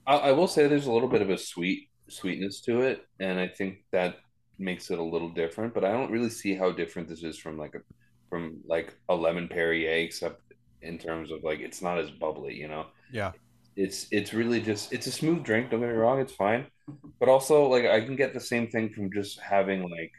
I, 0.07 0.17
I 0.17 0.33
will 0.33 0.49
say 0.49 0.67
there's 0.67 0.87
a 0.87 0.93
little 0.93 1.09
bit 1.09 1.23
of 1.23 1.31
a 1.31 1.39
sweet 1.39 1.89
sweetness 2.09 2.61
to 2.63 2.83
it, 2.83 3.07
and 3.21 3.39
I 3.39 3.49
think 3.49 3.79
that 3.93 4.17
makes 4.59 4.91
it 4.91 4.99
a 4.99 5.03
little 5.03 5.29
different, 5.29 5.75
but 5.75 5.85
I 5.85 5.93
don't 5.93 6.11
really 6.11 6.31
see 6.31 6.55
how 6.55 6.73
different 6.73 7.09
this 7.09 7.23
is 7.23 7.39
from 7.39 7.59
like 7.59 7.75
a 7.75 7.81
from 8.29 8.59
like 8.67 8.95
a 9.09 9.15
lemon 9.15 9.49
Perrier, 9.49 10.05
except 10.05 10.41
in 10.83 10.99
terms 10.99 11.31
of 11.31 11.43
like 11.43 11.61
it's 11.61 11.83
not 11.83 11.99
as 11.99 12.11
bubbly, 12.11 12.55
you 12.55 12.69
know. 12.69 12.87
Yeah. 13.13 13.33
It's 13.77 14.07
it's 14.11 14.33
really 14.33 14.61
just 14.61 14.93
it's 14.93 15.07
a 15.07 15.13
smooth 15.13 15.45
drink. 15.45 15.71
Don't 15.71 15.81
get 15.81 15.91
me 15.91 15.95
wrong, 15.95 16.21
it's 16.21 16.33
fine, 16.33 16.67
but 17.21 17.29
also 17.29 17.67
like 17.67 17.85
I 17.85 18.01
can 18.01 18.17
get 18.17 18.33
the 18.33 18.41
same 18.41 18.69
thing 18.69 18.91
from 18.91 19.13
just 19.13 19.39
having 19.41 19.89
like 19.89 20.13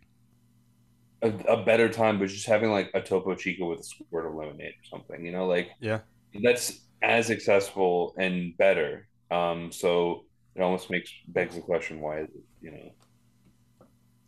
a, 1.21 1.29
a 1.47 1.63
better 1.63 1.89
time, 1.89 2.19
but 2.19 2.29
just 2.29 2.45
having 2.45 2.71
like 2.71 2.91
a 2.93 3.01
Topo 3.01 3.35
Chico 3.35 3.69
with 3.69 3.79
a 3.79 3.83
squirt 3.83 4.25
of 4.25 4.35
lemonade 4.35 4.73
or 4.73 4.85
something, 4.89 5.25
you 5.25 5.31
know, 5.31 5.47
like 5.47 5.69
yeah, 5.79 5.99
that's 6.43 6.81
as 7.01 7.31
accessible 7.31 8.15
and 8.17 8.55
better. 8.57 9.07
Um, 9.29 9.71
so 9.71 10.25
it 10.55 10.61
almost 10.61 10.89
makes 10.89 11.11
begs 11.27 11.55
the 11.55 11.61
question 11.61 11.99
why 11.99 12.21
is 12.21 12.29
it, 12.29 12.43
you 12.61 12.71
know 12.71 12.91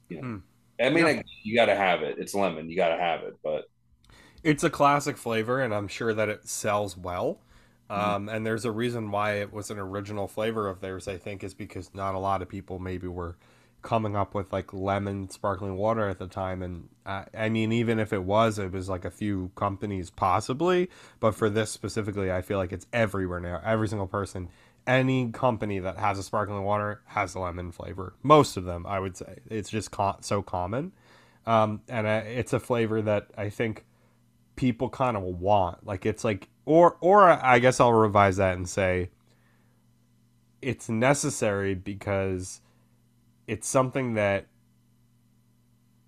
you 0.09 0.21
know, 0.21 0.27
mm. 0.27 0.41
I 0.79 0.89
mean, 0.89 1.05
yeah. 1.05 1.11
I, 1.11 1.23
you 1.43 1.55
got 1.55 1.65
to 1.65 1.75
have 1.75 2.01
it. 2.01 2.17
It's 2.17 2.33
lemon. 2.33 2.69
You 2.69 2.75
got 2.75 2.89
to 2.89 3.01
have 3.01 3.21
it, 3.21 3.37
but 3.43 3.65
it's 4.43 4.63
a 4.63 4.69
classic 4.69 5.17
flavor, 5.17 5.59
and 5.59 5.73
I'm 5.73 5.87
sure 5.87 6.13
that 6.13 6.29
it 6.29 6.47
sells 6.47 6.97
well. 6.97 7.39
Mm-hmm. 7.89 8.15
Um, 8.15 8.29
and 8.29 8.45
there's 8.45 8.65
a 8.65 8.71
reason 8.71 9.11
why 9.11 9.35
it 9.35 9.51
was 9.51 9.71
an 9.71 9.79
original 9.79 10.27
flavor 10.27 10.67
of 10.67 10.79
theirs. 10.79 11.07
I 11.07 11.17
think 11.17 11.43
is 11.43 11.53
because 11.53 11.93
not 11.93 12.15
a 12.15 12.19
lot 12.19 12.41
of 12.41 12.49
people 12.49 12.79
maybe 12.79 13.07
were 13.07 13.37
coming 13.81 14.15
up 14.15 14.33
with 14.33 14.51
like 14.51 14.73
lemon 14.73 15.29
sparkling 15.29 15.75
water 15.75 16.07
at 16.07 16.19
the 16.19 16.27
time. 16.27 16.61
And 16.61 16.89
I 17.05 17.49
mean, 17.49 17.71
even 17.71 17.99
if 17.99 18.13
it 18.13 18.23
was, 18.23 18.59
it 18.59 18.71
was 18.71 18.89
like 18.89 19.05
a 19.05 19.11
few 19.11 19.51
companies 19.55 20.09
possibly. 20.09 20.89
But 21.19 21.35
for 21.35 21.49
this 21.49 21.71
specifically, 21.71 22.31
I 22.31 22.41
feel 22.41 22.57
like 22.57 22.71
it's 22.71 22.87
everywhere 22.93 23.39
now. 23.39 23.61
Every 23.63 23.87
single 23.87 24.07
person 24.07 24.49
any 24.89 25.29
company 25.31 25.77
that 25.77 25.97
has 25.97 26.17
a 26.17 26.23
sparkling 26.23 26.63
water 26.63 27.01
has 27.05 27.35
a 27.35 27.39
lemon 27.39 27.71
flavor. 27.71 28.15
Most 28.23 28.57
of 28.57 28.65
them, 28.65 28.87
I 28.87 28.99
would 28.99 29.15
say, 29.15 29.37
it's 29.47 29.69
just 29.69 29.91
co- 29.91 30.17
so 30.21 30.41
common, 30.41 30.93
um, 31.45 31.81
and 31.87 32.07
uh, 32.07 32.21
it's 32.25 32.53
a 32.53 32.59
flavor 32.59 32.99
that 33.03 33.27
I 33.37 33.49
think 33.49 33.85
people 34.55 34.89
kind 34.89 35.15
of 35.15 35.23
want. 35.23 35.85
Like 35.85 36.07
it's 36.07 36.23
like, 36.23 36.49
or 36.65 36.97
or 37.01 37.29
I 37.29 37.59
guess 37.59 37.79
I'll 37.79 37.93
revise 37.93 38.37
that 38.37 38.57
and 38.57 38.67
say 38.67 39.11
it's 40.61 40.89
necessary 40.89 41.75
because 41.75 42.61
it's 43.49 43.67
something 43.67 44.13
that 44.13 44.45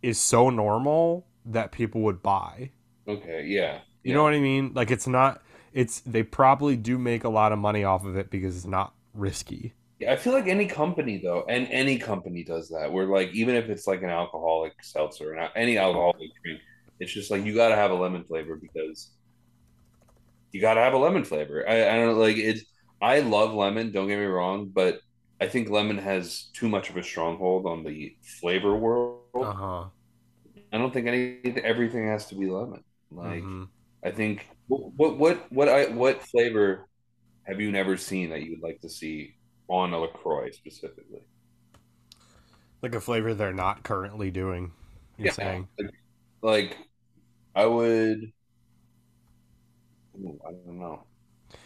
is 0.03 0.19
so 0.19 0.51
normal 0.51 1.25
that 1.45 1.71
people 1.71 2.01
would 2.01 2.21
buy. 2.21 2.69
Okay, 3.07 3.45
yeah. 3.47 3.79
You 4.03 4.11
yeah. 4.11 4.13
know 4.13 4.23
what 4.23 4.33
I 4.33 4.39
mean? 4.39 4.73
Like 4.75 4.91
it's 4.91 5.07
not 5.07 5.41
it's 5.73 6.01
they 6.01 6.21
probably 6.21 6.75
do 6.75 6.99
make 6.99 7.23
a 7.23 7.29
lot 7.29 7.51
of 7.51 7.57
money 7.57 7.83
off 7.83 8.05
of 8.05 8.15
it 8.15 8.29
because 8.29 8.55
it's 8.55 8.65
not 8.67 8.93
risky. 9.15 9.73
Yeah, 9.99 10.13
I 10.13 10.17
feel 10.17 10.33
like 10.33 10.47
any 10.47 10.67
company 10.67 11.19
though, 11.23 11.43
and 11.49 11.67
any 11.71 11.97
company 11.97 12.43
does 12.43 12.69
that. 12.69 12.91
Where 12.91 13.05
like 13.05 13.31
even 13.33 13.55
if 13.55 13.69
it's 13.69 13.87
like 13.87 14.03
an 14.03 14.09
alcoholic 14.09 14.73
seltzer 14.83 15.33
or 15.33 15.49
any 15.55 15.79
alcoholic 15.79 16.29
drink, 16.43 16.61
it's 16.99 17.11
just 17.11 17.31
like 17.31 17.43
you 17.43 17.55
got 17.55 17.69
to 17.69 17.75
have 17.75 17.89
a 17.89 17.95
lemon 17.95 18.23
flavor 18.23 18.55
because 18.55 19.09
you 20.51 20.61
got 20.61 20.75
to 20.75 20.81
have 20.81 20.93
a 20.93 20.97
lemon 20.97 21.23
flavor. 21.23 21.67
I, 21.67 21.89
I 21.89 21.95
don't 21.95 22.19
like 22.19 22.37
it. 22.37 22.59
I 23.01 23.21
love 23.21 23.53
lemon. 23.53 23.91
Don't 23.91 24.07
get 24.07 24.19
me 24.19 24.25
wrong, 24.25 24.69
but 24.71 25.01
I 25.41 25.47
think 25.47 25.69
lemon 25.69 25.97
has 25.97 26.49
too 26.53 26.69
much 26.69 26.89
of 26.89 26.97
a 26.97 27.03
stronghold 27.03 27.65
on 27.65 27.83
the 27.83 28.15
flavor 28.39 28.75
world. 28.75 29.23
Uh 29.33 29.53
huh. 29.53 29.85
I 30.73 30.77
don't 30.77 30.93
think 30.93 31.07
any 31.07 31.39
everything 31.63 32.07
has 32.07 32.27
to 32.27 32.35
be 32.35 32.47
lemon. 32.47 32.83
Like 33.11 33.43
Mhm. 33.43 33.69
I 34.05 34.11
think 34.11 34.47
what 34.67 35.17
what 35.17 35.51
what 35.51 35.69
I 35.69 35.87
what 35.87 36.21
flavor 36.23 36.87
have 37.45 37.61
you 37.61 37.71
never 37.71 37.97
seen 37.97 38.29
that 38.31 38.43
you 38.43 38.51
would 38.51 38.63
like 38.63 38.81
to 38.81 38.89
see 38.89 39.35
on 39.69 39.93
a 39.93 39.99
Lacroix 39.99 40.51
specifically? 40.51 41.21
Like 42.81 42.95
a 42.95 43.01
flavor 43.01 43.33
they're 43.33 43.53
not 43.53 43.83
currently 43.83 44.31
doing. 44.31 44.71
You're 45.17 45.29
saying. 45.29 45.67
Like, 45.77 45.91
like, 46.41 46.77
I 47.55 47.65
would. 47.65 48.33
Ooh, 50.17 50.39
I 50.47 50.51
don't 50.53 50.79
know. 50.79 51.05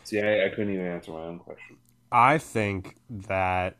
See, 0.03 0.19
I, 0.21 0.45
I 0.45 0.49
couldn't 0.49 0.73
even 0.73 0.85
answer 0.85 1.11
my 1.11 1.23
own 1.25 1.39
question. 1.39 1.77
I 2.11 2.37
think 2.37 2.95
that 3.09 3.77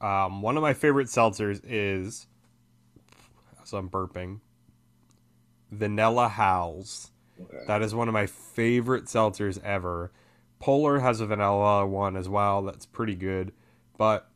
um, 0.00 0.42
one 0.42 0.56
of 0.56 0.62
my 0.62 0.74
favorite 0.74 1.08
seltzers 1.08 1.60
is, 1.64 2.26
so 3.64 3.78
I'm 3.78 3.88
burping, 3.88 4.40
Vanilla 5.70 6.28
Howls. 6.28 7.10
Okay. 7.40 7.64
That 7.66 7.82
is 7.82 7.94
one 7.94 8.08
of 8.08 8.14
my 8.14 8.26
favorite 8.26 9.06
seltzers 9.06 9.62
ever. 9.64 10.12
Polar 10.58 11.00
has 11.00 11.20
a 11.20 11.26
vanilla 11.26 11.86
one 11.86 12.16
as 12.16 12.28
well. 12.28 12.62
That's 12.62 12.86
pretty 12.86 13.14
good. 13.14 13.52
But 13.96 14.28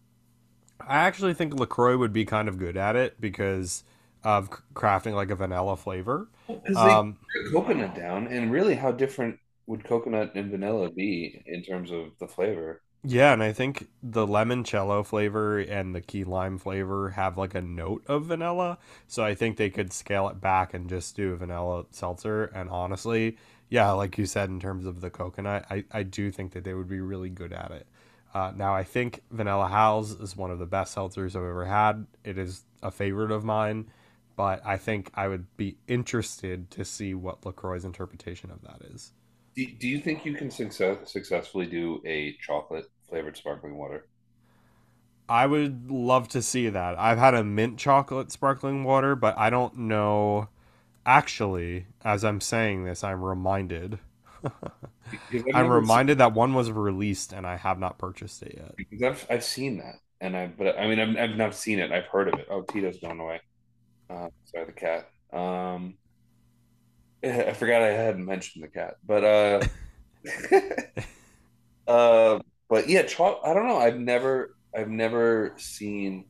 I 0.81 0.99
actually 0.99 1.35
think 1.35 1.55
LaCroix 1.55 1.97
would 1.99 2.13
be 2.13 2.25
kind 2.25 2.49
of 2.49 2.59
good 2.59 2.77
at 2.77 2.97
it 2.97 3.21
because 3.21 3.85
of 4.25 4.51
crafting 4.75 5.15
like 5.15 5.31
a 5.31 5.37
vanilla 5.37 5.77
flavor. 5.77 6.29
Because 6.49 6.77
Um, 6.77 7.19
coconut 7.53 7.95
down, 7.95 8.27
and 8.29 8.51
really, 8.53 8.75
how 8.75 8.93
different 8.93 9.39
would 9.67 9.85
coconut 9.85 10.35
and 10.35 10.51
vanilla 10.51 10.91
be 10.91 11.43
in 11.47 11.63
terms 11.63 11.91
of 11.91 12.19
the 12.19 12.29
flavor? 12.29 12.83
Yeah, 13.09 13.33
and 13.33 13.41
I 13.41 13.53
think 13.53 13.87
the 14.03 14.27
limoncello 14.27 15.07
flavor 15.07 15.61
and 15.61 15.95
the 15.95 16.01
key 16.01 16.25
lime 16.25 16.59
flavor 16.59 17.11
have 17.11 17.39
like 17.39 17.55
a 17.55 17.63
note 17.63 18.03
of 18.09 18.25
vanilla. 18.25 18.79
So 19.07 19.23
I 19.25 19.37
think 19.37 19.57
they 19.57 19.71
could 19.71 19.93
scale 19.93 20.29
it 20.29 20.41
back 20.41 20.75
and 20.75 20.89
just 20.89 21.15
do 21.15 21.33
a 21.33 21.37
vanilla 21.37 21.87
seltzer. 21.93 22.47
And 22.47 22.69
honestly, 22.69 23.37
yeah, 23.69 23.93
like 23.93 24.19
you 24.19 24.27
said, 24.27 24.49
in 24.49 24.59
terms 24.59 24.87
of 24.87 25.01
the 25.01 25.11
coconut, 25.11 25.67
I, 25.71 25.85
I 25.93 26.03
do 26.03 26.33
think 26.33 26.53
that 26.55 26.65
they 26.65 26.75
would 26.75 26.89
be 26.89 26.99
really 27.01 27.29
good 27.29 27.53
at 27.53 27.71
it. 27.71 27.87
Uh, 28.35 28.53
now, 28.57 28.75
I 28.75 28.83
think 28.83 29.23
Vanilla 29.31 29.69
Howls 29.69 30.21
is 30.21 30.37
one 30.37 30.51
of 30.51 30.59
the 30.59 30.67
best 30.67 30.97
seltzers 30.97 31.37
I've 31.37 31.37
ever 31.37 31.65
had. 31.65 32.09
It 32.25 32.39
is 32.39 32.65
a 32.83 32.91
favorite 32.91 33.31
of 33.31 33.45
mine, 33.45 33.89
but 34.35 34.61
I 34.67 34.79
think 34.79 35.13
I 35.15 35.29
would 35.29 35.47
be 35.57 35.79
interested 35.87 36.73
to 36.73 36.85
see 36.85 37.15
what 37.15 37.43
LaCroix's 37.43 37.85
interpretation 37.85 38.51
of 38.51 38.63
that 38.63 38.83
is. 38.93 39.13
Do, 39.55 39.65
do 39.65 39.87
you 39.87 40.01
think 40.01 40.27
you 40.27 40.35
can 40.35 40.51
success, 40.51 40.99
successfully 41.05 41.67
do 41.67 42.03
a 42.05 42.37
chocolate 42.45 42.91
flavored 43.09 43.37
sparkling 43.37 43.77
water? 43.77 44.09
I 45.29 45.47
would 45.47 45.91
love 45.91 46.29
to 46.29 46.43
see 46.43 46.69
that. 46.69 46.99
I've 46.99 47.19
had 47.19 47.35
a 47.35 47.45
mint 47.45 47.79
chocolate 47.79 48.31
sparkling 48.31 48.85
water, 48.85 49.15
but 49.17 49.37
I 49.39 49.51
don't 49.51 49.77
know. 49.77 50.49
Actually, 51.07 51.87
as 52.05 52.25
I'm 52.25 52.41
saying 52.41 52.85
this, 52.85 53.05
I'm 53.05 53.23
reminded. 53.23 53.99
I'm 55.53 55.69
reminded 55.69 56.19
that 56.19 56.35
one 56.35 56.55
was 56.55 56.71
released 56.71 57.33
and 57.33 57.47
I 57.47 57.57
have 57.57 57.79
not 57.79 57.99
purchased 57.99 58.43
it 58.43 58.55
yet. 58.57 58.77
Because 58.77 59.03
I've 59.03 59.27
I've 59.31 59.45
seen 59.45 59.79
that, 59.79 59.97
and 60.21 60.37
I 60.37 60.47
but 60.49 60.79
I 60.79 60.87
mean 60.87 61.01
I've 61.01 61.17
I've 61.31 61.37
not 61.37 61.55
seen 61.55 61.79
it. 61.79 61.93
I've 61.93 62.07
heard 62.07 62.29
of 62.29 62.39
it. 62.39 62.47
Oh, 62.51 62.63
Tito's 62.63 62.99
gone 62.99 63.21
away. 63.21 63.41
Uh, 64.11 64.29
sorry, 64.45 64.67
the 64.67 64.73
cat. 64.73 65.09
Um, 65.33 65.99
I 67.25 67.53
forgot 67.53 67.83
I 67.83 67.89
hadn't 67.93 68.25
mentioned 68.25 68.65
the 68.65 68.69
cat, 68.69 68.97
but 69.05 69.25
uh, 69.25 69.61
uh, 71.87 72.39
but 72.69 72.89
yeah, 72.89 73.03
cho- 73.03 73.41
I 73.45 73.55
don't 73.55 73.67
know. 73.69 73.79
I've 73.79 73.99
never 73.99 74.51
I've 74.77 74.89
never 74.91 75.55
seen 75.59 76.27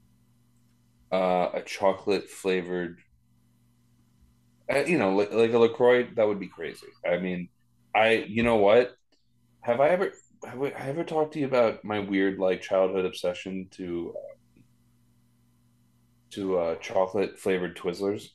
uh 1.13 1.51
a 1.55 1.63
chocolate 1.63 2.29
flavored. 2.31 2.99
Uh, 4.73 4.81
you 4.81 4.99
know, 4.99 5.15
like, 5.15 5.33
like 5.33 5.53
a 5.53 5.59
Lacroix, 5.59 6.09
that 6.17 6.27
would 6.27 6.41
be 6.41 6.49
crazy. 6.49 6.87
I 7.09 7.19
mean, 7.19 7.49
I 7.95 8.25
you 8.29 8.43
know 8.43 8.57
what? 8.57 8.93
Have 9.63 9.81
I 9.81 9.91
ever 9.91 10.13
have 10.47 10.63
I 10.63 10.71
ever 10.89 11.05
talked 11.05 11.35
to 11.35 11.41
you 11.41 11.47
about 11.47 11.85
my 11.85 12.01
weird 12.01 12.39
like 12.39 12.63
childhood 12.63 13.07
obsession 13.07 13.69
to 13.73 14.15
uh, 14.17 14.37
to 16.31 16.59
uh, 16.59 16.77
chocolate 16.77 17.37
flavored 17.39 17.77
Twizzlers? 17.77 18.29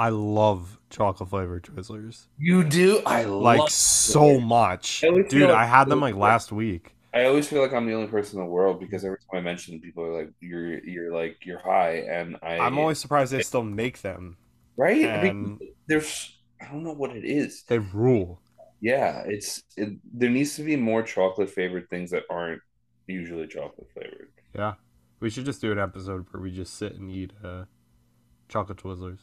I 0.00 0.08
love 0.08 0.78
chocolate 0.88 1.28
flavored 1.28 1.62
Twizzlers. 1.64 2.26
You 2.38 2.64
do? 2.64 3.02
I 3.04 3.24
Like 3.24 3.68
so 3.68 4.40
much. 4.40 5.04
I 5.04 5.10
Dude, 5.10 5.30
feel 5.30 5.50
I 5.50 5.66
had 5.66 5.88
them 5.90 6.00
like- 6.00 6.14
like 6.14 6.22
last 6.22 6.52
week. 6.52 6.94
I 7.12 7.24
always 7.26 7.46
feel 7.48 7.60
like 7.60 7.72
I'm 7.74 7.86
the 7.86 7.92
only 7.92 8.06
person 8.06 8.38
in 8.38 8.46
the 8.46 8.50
world 8.50 8.80
because 8.80 9.04
every 9.04 9.18
time 9.18 9.38
I 9.38 9.40
mention 9.42 9.74
them, 9.74 9.80
people 9.82 10.04
are 10.04 10.16
like, 10.20 10.30
"You're 10.40 10.78
you're 10.84 11.12
like 11.12 11.44
you're 11.44 11.58
high," 11.58 11.96
and 12.08 12.36
I 12.42 12.58
I'm 12.58 12.78
always 12.78 12.98
surprised 12.98 13.32
they 13.32 13.42
still 13.42 13.64
make 13.64 14.00
them. 14.00 14.36
right. 14.76 15.04
and- 15.04 15.60
there's 15.88 16.38
I 16.62 16.66
don't 16.72 16.82
know 16.84 16.92
what 16.94 17.14
it 17.16 17.24
is. 17.24 17.64
They 17.64 17.78
rule. 17.80 18.40
Yeah, 18.80 19.24
it's 19.26 19.64
it, 19.76 19.98
there 20.14 20.30
needs 20.30 20.54
to 20.56 20.62
be 20.62 20.76
more 20.76 21.02
chocolate 21.02 21.50
flavored 21.50 21.90
things 21.90 22.10
that 22.12 22.22
aren't 22.30 22.62
usually 23.06 23.46
chocolate 23.48 23.88
flavored. 23.92 24.30
Yeah. 24.54 24.74
We 25.18 25.28
should 25.30 25.44
just 25.44 25.60
do 25.60 25.72
an 25.72 25.78
episode 25.78 26.26
where 26.30 26.40
we 26.42 26.50
just 26.50 26.74
sit 26.74 26.94
and 26.94 27.10
eat 27.10 27.32
uh, 27.44 27.64
chocolate 28.48 28.78
Twizzlers. 28.78 29.18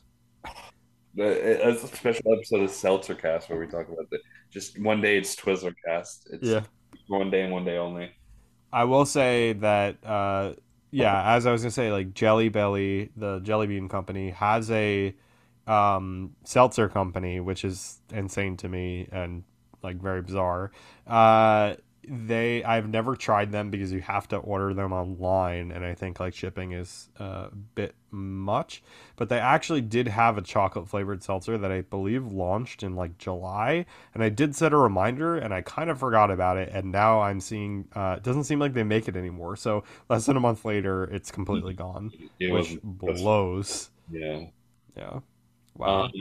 A 1.19 1.75
special 1.77 2.33
episode 2.33 2.61
of 2.61 2.69
Seltzer 2.69 3.15
Cast 3.15 3.49
where 3.49 3.59
we 3.59 3.67
talk 3.67 3.87
about 3.87 4.09
the 4.09 4.19
just 4.51 4.79
one 4.81 5.01
day 5.01 5.17
it's 5.17 5.35
Twizzler 5.35 5.73
Cast. 5.85 6.29
It's 6.31 6.47
Yeah. 6.47 6.61
one 7.07 7.29
day 7.31 7.41
and 7.43 7.51
one 7.53 7.65
day 7.65 7.77
only. 7.77 8.11
I 8.71 8.83
will 8.83 9.05
say 9.05 9.53
that, 9.53 9.97
uh, 10.05 10.53
yeah, 10.91 11.33
as 11.35 11.45
I 11.45 11.51
was 11.51 11.61
gonna 11.61 11.71
say, 11.71 11.91
like 11.91 12.13
Jelly 12.13 12.49
Belly, 12.49 13.11
the 13.15 13.39
Jelly 13.39 13.67
Bean 13.67 13.89
Company 13.89 14.29
has 14.31 14.69
a 14.71 15.15
um, 15.65 16.35
seltzer 16.43 16.87
company, 16.87 17.39
which 17.39 17.65
is 17.65 18.01
insane 18.11 18.55
to 18.57 18.69
me 18.69 19.07
and 19.11 19.43
like 19.83 19.97
very 19.97 20.21
bizarre. 20.21 20.71
Uh, 21.05 21.75
they, 22.07 22.63
I've 22.63 22.89
never 22.89 23.15
tried 23.15 23.51
them 23.51 23.69
because 23.69 23.91
you 23.91 24.01
have 24.01 24.27
to 24.29 24.37
order 24.37 24.73
them 24.73 24.93
online, 24.93 25.71
and 25.71 25.85
I 25.85 25.93
think 25.93 26.19
like 26.19 26.33
shipping 26.33 26.71
is 26.71 27.09
a 27.17 27.49
bit 27.75 27.95
much. 28.11 28.81
But 29.15 29.29
they 29.29 29.39
actually 29.39 29.81
did 29.81 30.07
have 30.07 30.37
a 30.37 30.41
chocolate 30.41 30.87
flavored 30.87 31.23
seltzer 31.23 31.57
that 31.57 31.71
I 31.71 31.81
believe 31.81 32.25
launched 32.31 32.83
in 32.83 32.95
like 32.95 33.17
July, 33.17 33.85
and 34.13 34.23
I 34.23 34.29
did 34.29 34.55
set 34.55 34.73
a 34.73 34.77
reminder, 34.77 35.37
and 35.37 35.53
I 35.53 35.61
kind 35.61 35.89
of 35.89 35.99
forgot 35.99 36.31
about 36.31 36.57
it, 36.57 36.69
and 36.73 36.91
now 36.91 37.21
I'm 37.21 37.39
seeing 37.41 37.87
uh, 37.95 38.15
it 38.17 38.23
doesn't 38.23 38.45
seem 38.45 38.59
like 38.59 38.73
they 38.73 38.83
make 38.83 39.07
it 39.07 39.15
anymore. 39.15 39.55
So 39.55 39.83
less 40.09 40.25
than 40.25 40.37
a 40.37 40.41
month 40.41 40.65
later, 40.65 41.03
it's 41.05 41.31
completely 41.31 41.73
gone, 41.73 42.11
It 42.39 42.51
which 42.53 42.77
blows. 42.83 43.89
yeah. 44.09 44.39
Yeah. 44.95 45.19
Wow. 45.77 46.03
Um, 46.03 46.11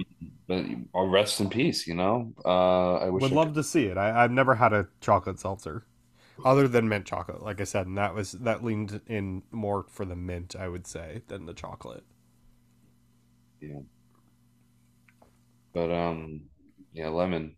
but 0.46 0.64
I'll 0.94 1.08
rest 1.08 1.40
in 1.40 1.48
peace. 1.48 1.86
You 1.86 1.94
know. 1.94 2.32
Uh, 2.44 2.96
I 2.96 3.10
wish 3.10 3.22
Would 3.22 3.32
I 3.32 3.34
love 3.34 3.54
to 3.54 3.62
see 3.62 3.86
it. 3.86 3.96
I, 3.96 4.25
I've 4.25 4.30
never 4.30 4.54
had 4.54 4.72
a 4.72 4.88
chocolate 5.00 5.40
seltzer, 5.40 5.86
other 6.44 6.68
than 6.68 6.88
mint 6.88 7.06
chocolate. 7.06 7.42
Like 7.42 7.60
I 7.60 7.64
said, 7.64 7.86
and 7.86 7.98
that 7.98 8.14
was 8.14 8.32
that 8.32 8.62
leaned 8.62 9.00
in 9.06 9.42
more 9.50 9.86
for 9.90 10.04
the 10.04 10.16
mint, 10.16 10.54
I 10.58 10.68
would 10.68 10.86
say, 10.86 11.22
than 11.28 11.46
the 11.46 11.54
chocolate. 11.54 12.04
Yeah. 13.60 13.80
But 15.72 15.90
um, 15.90 16.42
yeah, 16.92 17.08
lemon. 17.08 17.56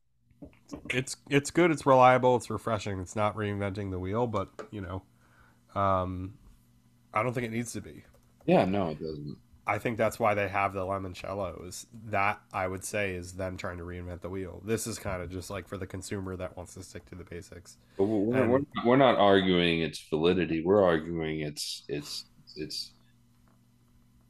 It's 0.90 1.16
it's 1.28 1.50
good. 1.50 1.70
It's 1.70 1.86
reliable. 1.86 2.36
It's 2.36 2.50
refreshing. 2.50 3.00
It's 3.00 3.16
not 3.16 3.36
reinventing 3.36 3.90
the 3.90 3.98
wheel, 3.98 4.26
but 4.26 4.48
you 4.70 4.80
know, 4.80 5.02
um, 5.80 6.34
I 7.12 7.22
don't 7.22 7.32
think 7.32 7.46
it 7.46 7.52
needs 7.52 7.72
to 7.72 7.80
be. 7.80 8.04
Yeah, 8.46 8.64
no, 8.64 8.88
it 8.88 9.00
doesn't. 9.00 9.36
I 9.68 9.78
think 9.78 9.98
that's 9.98 10.18
why 10.18 10.32
they 10.32 10.48
have 10.48 10.72
the 10.72 10.80
limoncello. 10.80 11.68
Is 11.68 11.86
that 12.06 12.40
I 12.54 12.66
would 12.66 12.82
say 12.82 13.14
is 13.14 13.34
them 13.34 13.58
trying 13.58 13.76
to 13.78 13.84
reinvent 13.84 14.22
the 14.22 14.30
wheel. 14.30 14.62
This 14.64 14.86
is 14.86 14.98
kind 14.98 15.22
of 15.22 15.30
just 15.30 15.50
like 15.50 15.68
for 15.68 15.76
the 15.76 15.86
consumer 15.86 16.36
that 16.36 16.56
wants 16.56 16.72
to 16.74 16.82
stick 16.82 17.04
to 17.10 17.14
the 17.14 17.24
basics. 17.24 17.76
But 17.98 18.04
we're, 18.04 18.36
And- 18.42 18.50
we're, 18.50 18.60
we're 18.86 18.96
not 18.96 19.16
arguing 19.16 19.82
its 19.82 20.00
validity. 20.08 20.62
We're 20.64 20.82
arguing 20.82 21.40
it's 21.40 21.84
it's 21.88 22.24
it's. 22.56 22.92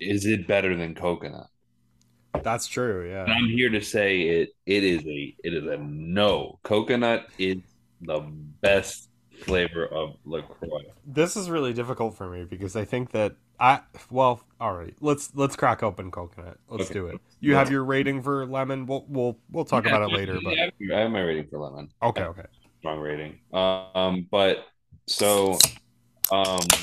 Is 0.01 0.27
it 0.27 0.47
better 0.47 0.77
than 0.77 0.95
coconut? 0.95 1.47
That's 2.43 2.67
true. 2.67 3.09
Yeah. 3.09 3.25
And 3.25 3.33
I'm 3.33 3.49
here 3.49 3.71
to 3.71 3.81
say 3.81 4.23
it. 4.23 4.51
It 4.67 4.85
is 4.85 5.05
a 5.07 5.35
it 5.45 5.55
is 5.55 5.67
a 5.67 5.77
no. 5.79 6.59
Coconut 6.65 7.27
is 7.39 7.59
the 8.01 8.21
best 8.61 9.08
flavor 9.45 9.87
of 9.87 10.17
Lacroix. 10.25 10.93
This 11.07 11.37
is 11.37 11.49
really 11.49 11.73
difficult 11.73 12.15
for 12.17 12.29
me 12.29 12.45
because 12.45 12.77
I 12.77 12.85
think 12.85 13.13
that 13.13 13.37
I 13.59 13.81
well, 14.11 14.43
all 14.61 14.75
right. 14.75 14.95
Let's 15.01 15.31
let's 15.35 15.57
crack 15.57 15.83
open 15.83 16.11
coconut. 16.11 16.59
Let's 16.69 16.91
Okay. 16.91 16.91
do 16.91 17.07
it. 17.07 17.21
You 17.41 17.55
have 17.55 17.71
your 17.71 17.85
rating 17.85 18.23
for 18.23 18.47
lemon. 18.47 18.87
We'll 18.87 19.05
we'll 19.09 19.39
we'll 19.51 19.65
talk 19.65 19.85
Yeah, 19.85 19.87
about 19.87 20.03
it 20.03 20.09
later. 20.09 20.41
But 20.41 20.61
I 20.93 21.01
have, 21.01 21.11
my 21.11 21.21
rating 21.21 21.49
for 21.51 21.59
lemon. 21.59 21.91
okay, 22.03 22.23
okay. 22.25 22.47
Strong 22.81 23.01
rating. 23.01 23.39
Um, 23.53 24.27
but 24.31 24.67
so, 25.07 25.59
um, 26.31 26.79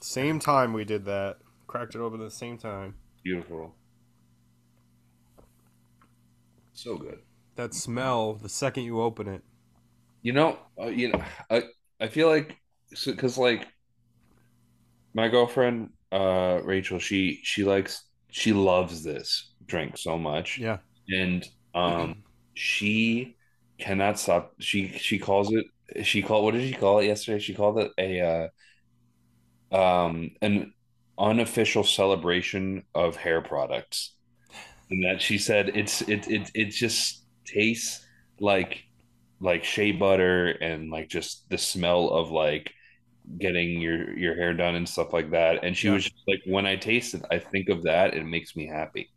Same 0.00 0.38
time 0.40 0.72
we 0.72 0.84
did 0.84 1.04
that. 1.04 1.38
Cracked 1.68 1.94
it 1.94 2.00
open 2.00 2.20
at 2.20 2.24
the 2.24 2.30
same 2.30 2.58
time. 2.58 2.94
beautiful. 3.22 3.76
So 6.72 6.96
good. 6.96 7.20
That 7.56 7.74
smell. 7.74 8.32
The 8.36 8.48
second 8.48 8.84
you 8.84 9.02
open 9.02 9.28
it. 9.28 9.42
You 10.22 10.32
know, 10.32 10.58
uh, 10.80 10.86
you 10.86 11.08
know, 11.12 11.22
I 11.50 11.62
I 12.00 12.08
feel 12.08 12.28
like 12.28 12.56
because 13.04 13.38
like 13.38 13.66
my 15.14 15.28
girlfriend, 15.28 15.90
uh, 16.12 16.60
Rachel, 16.64 16.98
she 16.98 17.40
she 17.42 17.64
likes 17.64 18.04
she 18.30 18.52
loves 18.52 19.02
this 19.02 19.52
drink 19.66 19.96
so 19.96 20.18
much, 20.18 20.58
Yeah. 20.58 20.78
and 21.08 21.44
um, 21.74 22.24
she 22.54 23.36
cannot 23.78 24.18
stop. 24.18 24.54
She 24.60 24.88
she 24.88 25.18
calls 25.18 25.52
it. 25.52 26.04
She 26.04 26.22
called. 26.22 26.44
What 26.44 26.54
did 26.54 26.68
she 26.68 26.74
call 26.74 26.98
it 27.00 27.06
yesterday? 27.06 27.38
She 27.38 27.54
called 27.54 27.78
it 27.78 27.92
a 27.98 28.50
uh, 29.72 30.06
um 30.06 30.30
an 30.42 30.72
unofficial 31.18 31.84
celebration 31.84 32.84
of 32.94 33.16
hair 33.16 33.40
products, 33.40 34.14
and 34.90 35.04
that 35.04 35.20
she 35.22 35.38
said 35.38 35.70
it's 35.74 36.02
it 36.02 36.28
it 36.28 36.50
it 36.54 36.70
just 36.70 37.24
tastes 37.46 38.04
like 38.40 38.84
like 39.40 39.64
shea 39.64 39.92
butter 39.92 40.48
and 40.48 40.90
like 40.90 41.08
just 41.08 41.48
the 41.50 41.58
smell 41.58 42.10
of 42.10 42.30
like 42.30 42.72
getting 43.38 43.80
your 43.80 44.16
your 44.18 44.34
hair 44.34 44.54
done 44.54 44.74
and 44.74 44.88
stuff 44.88 45.12
like 45.12 45.30
that. 45.32 45.64
And 45.64 45.76
she 45.76 45.88
Yeah. 45.88 45.90
was 45.90 46.04
just 46.04 46.16
like, 46.28 46.40
when 46.46 46.66
I 46.66 46.76
taste 46.76 47.14
it, 47.14 47.22
I 47.30 47.38
think 47.38 47.68
of 47.68 47.84
that. 47.84 48.14
It 48.14 48.24
makes 48.24 48.56
me 48.56 48.66
happy. 48.66 49.10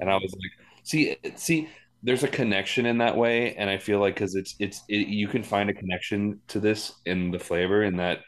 And 0.00 0.10
I 0.10 0.14
Mhm. 0.14 0.16
was 0.16 0.32
like, 0.34 0.68
see, 0.84 1.16
see, 1.36 1.70
there's 2.02 2.24
a 2.24 2.28
connection 2.28 2.86
in 2.86 2.98
that 2.98 3.16
way, 3.16 3.54
and 3.56 3.70
I 3.70 3.78
feel 3.78 4.00
like 4.00 4.14
because 4.16 4.34
it's 4.36 4.56
it's 4.60 4.82
it, 4.88 5.08
you 5.08 5.28
can 5.28 5.42
find 5.44 5.70
a 5.70 5.74
connection 5.74 6.42
to 6.48 6.60
this 6.60 6.92
in 7.06 7.30
the 7.32 7.38
flavor, 7.40 7.84
in 7.84 7.96
that 7.98 8.20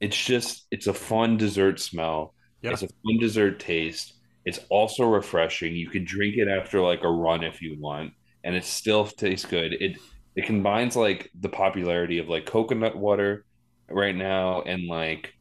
it's 0.00 0.22
just 0.22 0.66
it's 0.70 0.86
a 0.86 0.94
fun 0.94 1.36
dessert 1.36 1.80
smell. 1.80 2.34
Yeah. 2.62 2.70
It's 2.70 2.82
a 2.82 2.88
fun 2.88 3.18
dessert 3.20 3.60
taste. 3.60 4.14
It's 4.44 4.60
also 4.70 5.04
refreshing. 5.06 5.74
You 5.76 5.88
can 5.90 6.04
drink 6.04 6.36
it 6.36 6.48
after 6.48 6.80
like 6.80 7.02
a 7.02 7.10
run 7.10 7.44
if 7.44 7.62
you 7.62 7.76
want, 7.80 8.12
and 8.44 8.54
it 8.54 8.64
still 8.64 9.06
tastes 9.06 9.46
good. 9.46 9.74
It 9.74 9.98
it 10.36 10.46
combines 10.46 10.96
like 10.96 11.30
the 11.38 11.48
popularity 11.48 12.18
of 12.18 12.28
like 12.28 12.46
coconut 12.46 12.96
water 12.96 13.44
right 13.90 14.14
now 14.16 14.62
and 14.62 14.86
like 14.88 15.32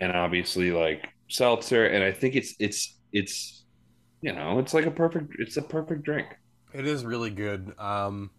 and 0.00 0.12
obviously 0.12 0.72
like 0.72 1.08
seltzer, 1.30 1.86
and 1.86 2.04
I 2.04 2.12
think 2.12 2.36
it's 2.36 2.54
it's 2.60 2.98
it's 3.12 3.64
you 4.22 4.32
know 4.34 4.58
it's 4.60 4.74
like 4.74 4.86
a 4.86 4.90
perfect 4.92 5.34
it's 5.38 5.56
a 5.56 5.62
perfect 5.62 6.04
drink. 6.04 6.28
It 6.74 6.86
is 6.86 7.04
really 7.04 7.30
good. 7.30 7.74
Um, 7.78 8.30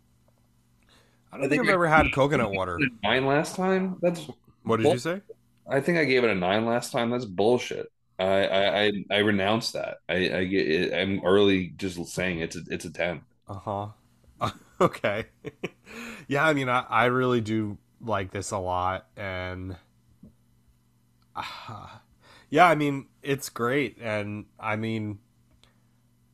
I 1.32 1.38
don't 1.38 1.46
I 1.46 1.50
think 1.50 1.62
think 1.62 1.68
I've 1.68 1.70
I- 1.70 1.74
ever 1.74 1.88
had 1.88 2.12
coconut 2.12 2.52
water. 2.52 2.86
Nine 3.04 3.26
last 3.26 3.56
time. 3.56 3.98
That's 4.02 4.30
What 4.64 4.78
did 4.78 4.92
you 4.92 4.98
say? 4.98 5.22
I 5.70 5.80
think 5.82 5.98
I 5.98 6.06
gave 6.06 6.24
it 6.24 6.30
a 6.30 6.36
nine 6.36 6.66
last 6.66 6.92
time. 6.92 7.10
That's 7.10 7.26
bullshit. 7.26 7.88
I 8.20 8.26
I 8.48 8.84
I, 8.86 8.92
I 9.12 9.18
renounce 9.20 9.72
that. 9.72 9.98
I 10.10 10.16
I 10.40 10.44
get 10.46 10.94
I'm 10.94 11.22
early 11.26 11.70
just 11.70 11.98
saying 12.08 12.40
it's 12.40 12.56
a, 12.56 12.62
it's 12.70 12.86
a 12.86 12.92
ten. 12.92 13.24
Uh 13.48 13.54
huh. 13.60 13.88
Okay. 14.84 15.26
yeah, 16.28 16.46
I 16.46 16.54
mean, 16.54 16.70
I, 16.70 16.86
I 16.90 17.06
really 17.06 17.42
do 17.42 17.78
like 18.02 18.32
this 18.32 18.52
a 18.52 18.58
lot, 18.58 19.08
and 19.18 19.78
uh, 21.36 21.88
yeah, 22.50 22.68
I 22.68 22.76
mean, 22.76 23.08
it's 23.22 23.50
great, 23.50 23.98
and 24.02 24.46
I 24.60 24.76
mean, 24.76 25.20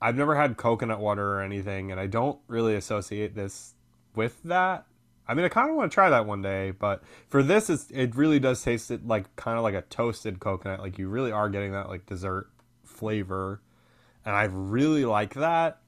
I've 0.02 0.16
never 0.16 0.36
had 0.36 0.58
coconut 0.58 1.00
water 1.00 1.36
or 1.36 1.42
anything, 1.42 1.92
and 1.92 2.00
I 2.00 2.08
don't 2.08 2.40
really 2.48 2.76
associate 2.76 3.36
this 3.36 3.76
with 4.16 4.42
that. 4.44 4.86
I 5.28 5.36
mean, 5.36 5.46
I 5.46 5.50
kind 5.50 5.70
of 5.70 5.76
want 5.76 5.92
to 5.92 5.94
try 5.94 6.10
that 6.10 6.26
one 6.26 6.42
day, 6.42 6.72
but 6.72 7.04
for 7.28 7.44
this, 7.44 7.70
it's, 7.70 7.92
it 7.92 8.16
really 8.16 8.40
does 8.40 8.64
taste 8.64 8.90
it 8.90 9.06
like 9.06 9.36
kind 9.36 9.58
of 9.58 9.64
like 9.64 9.76
a 9.76 9.84
toasted 9.84 10.40
coconut. 10.40 10.80
Like 10.80 10.98
you 10.98 11.08
really 11.08 11.32
are 11.32 11.50
getting 11.50 11.74
that 11.74 11.88
like 11.88 12.08
dessert 12.08 12.50
flavor, 12.84 13.62
and 14.26 14.36
I 14.36 14.46
really 14.46 15.06
like 15.06 15.36
that. 15.36 15.82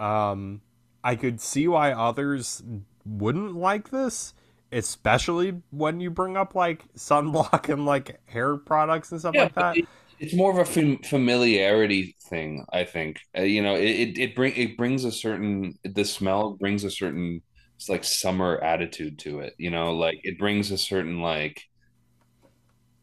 Um, 0.00 0.62
I 1.04 1.16
could 1.16 1.40
see 1.40 1.68
why 1.68 1.92
others 1.92 2.62
wouldn't 3.04 3.54
like 3.56 3.90
this, 3.90 4.34
especially 4.70 5.62
when 5.70 6.00
you 6.00 6.10
bring 6.10 6.36
up 6.36 6.54
like 6.54 6.84
sunblock 6.94 7.68
and 7.72 7.84
like 7.86 8.20
hair 8.28 8.56
products 8.56 9.10
and 9.12 9.20
stuff 9.20 9.38
like 9.38 9.54
that. 9.54 9.80
it- 9.80 9.88
it's 10.18 10.34
more 10.34 10.52
of 10.52 10.58
a 10.58 10.64
fam- 10.64 10.98
familiarity 11.02 12.14
thing. 12.28 12.64
I 12.72 12.84
think 12.84 13.20
uh, 13.36 13.42
you 13.42 13.62
know 13.62 13.74
it 13.76 13.84
it, 13.90 14.18
it 14.18 14.34
bring 14.36 14.54
it 14.54 14.76
brings 14.76 15.04
a 15.04 15.10
certain 15.12 15.74
the 15.84 16.04
smell 16.04 16.56
brings 16.60 16.84
a 16.84 16.90
certain 16.90 17.42
it's 17.76 17.88
like 17.88 18.04
summer 18.04 18.58
attitude 18.58 19.18
to 19.20 19.40
it. 19.40 19.54
You 19.58 19.70
know, 19.70 19.96
like 19.96 20.20
it 20.22 20.38
brings 20.38 20.70
a 20.70 20.78
certain 20.78 21.20
like 21.20 21.62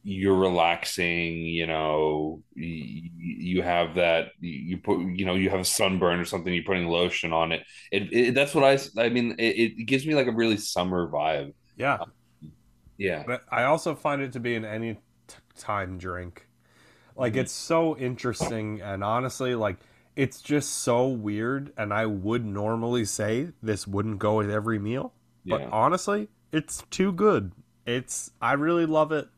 you're 0.09 0.35
relaxing 0.37 1.37
you 1.45 1.67
know 1.67 2.41
you, 2.55 3.09
you 3.17 3.61
have 3.61 3.95
that 3.95 4.29
you 4.39 4.77
put 4.77 4.99
you 4.99 5.25
know 5.25 5.35
you 5.35 5.49
have 5.49 5.59
a 5.59 5.65
sunburn 5.65 6.19
or 6.19 6.25
something 6.25 6.53
you're 6.53 6.63
putting 6.63 6.87
lotion 6.87 7.33
on 7.33 7.51
it 7.51 7.63
it, 7.91 8.13
it 8.13 8.35
that's 8.35 8.55
what 8.55 8.63
i 8.63 8.77
i 9.03 9.09
mean 9.09 9.35
it, 9.39 9.77
it 9.79 9.85
gives 9.85 10.05
me 10.07 10.15
like 10.15 10.27
a 10.27 10.31
really 10.31 10.57
summer 10.57 11.09
vibe 11.09 11.53
Yeah, 11.75 11.99
yeah 12.97 13.25
but 13.25 13.43
I 13.51 13.63
also 13.63 13.95
find 13.95 14.21
it 14.21 14.31
to 14.33 14.39
be 14.39 14.55
an 14.55 14.65
any 14.65 14.95
t- 15.27 15.35
time 15.57 15.97
drink. 15.97 16.47
Like 17.17 17.35
Mhm. 17.35 17.37
it's 17.37 17.53
so 17.53 17.97
interesting, 17.97 18.81
and 18.81 19.03
honestly, 19.03 19.55
like 19.55 19.77
it's 20.15 20.41
just 20.41 20.71
so 20.71 21.07
weird. 21.07 21.73
And 21.77 21.93
I 21.93 22.05
would 22.07 22.45
normally 22.45 23.05
say 23.05 23.49
this 23.63 23.87
wouldn't 23.87 24.19
go 24.19 24.37
with 24.37 24.51
every 24.51 24.79
meal, 24.79 25.13
but 25.49 25.65
honestly, 25.71 26.29
it's 26.51 26.83
too 26.91 27.11
good. 27.13 27.53
It's 27.85 28.31
I 28.41 28.53
really 28.53 28.85
love 28.87 29.11
it. 29.13 29.29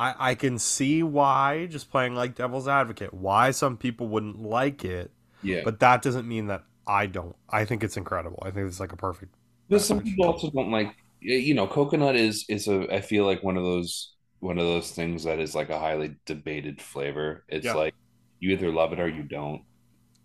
I 0.00 0.30
I 0.30 0.34
can 0.34 0.58
see 0.58 1.02
why 1.02 1.66
just 1.66 1.90
playing 1.90 2.14
like 2.14 2.34
devil's 2.34 2.68
advocate 2.68 3.12
why 3.14 3.50
some 3.52 3.76
people 3.76 4.08
wouldn't 4.08 4.40
like 4.42 4.84
it, 4.84 5.10
yeah 5.42 5.64
but 5.64 5.80
that 5.80 6.02
doesn't 6.02 6.26
mean 6.28 6.46
that 6.48 6.64
I 6.86 7.06
don't. 7.06 7.36
I 7.48 7.64
think 7.64 7.84
it's 7.84 7.96
incredible. 7.96 8.40
I 8.44 8.50
think 8.50 8.66
it's 8.68 8.80
like 8.80 8.92
a 8.92 8.96
perfect. 8.96 9.34
but 9.68 9.80
some 9.82 10.00
people 10.02 10.26
also 10.26 10.50
don't 10.50 10.70
like 10.70 10.94
you 11.20 11.54
know 11.54 11.66
coconut 11.66 12.16
is 12.16 12.44
is 12.48 12.66
a 12.68 12.92
i 12.94 13.00
feel 13.00 13.24
like 13.26 13.42
one 13.42 13.56
of 13.56 13.62
those 13.64 14.14
one 14.40 14.58
of 14.58 14.64
those 14.64 14.90
things 14.92 15.24
that 15.24 15.38
is 15.38 15.54
like 15.54 15.68
a 15.70 15.78
highly 15.78 16.16
debated 16.26 16.80
flavor 16.80 17.44
it's 17.48 17.72
Yeah. 17.72 17.74
like 17.74 17.94
you 18.38 18.50
either 18.52 18.72
love 18.72 18.92
it 18.92 19.00
or 19.00 19.08
you 19.08 19.22
don't 19.22 19.62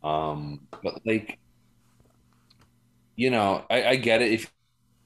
um 0.03 0.67
but 0.83 0.95
like 1.05 1.39
you 3.15 3.29
know 3.29 3.65
i 3.69 3.83
i 3.89 3.95
get 3.95 4.21
it 4.21 4.31
if 4.33 4.51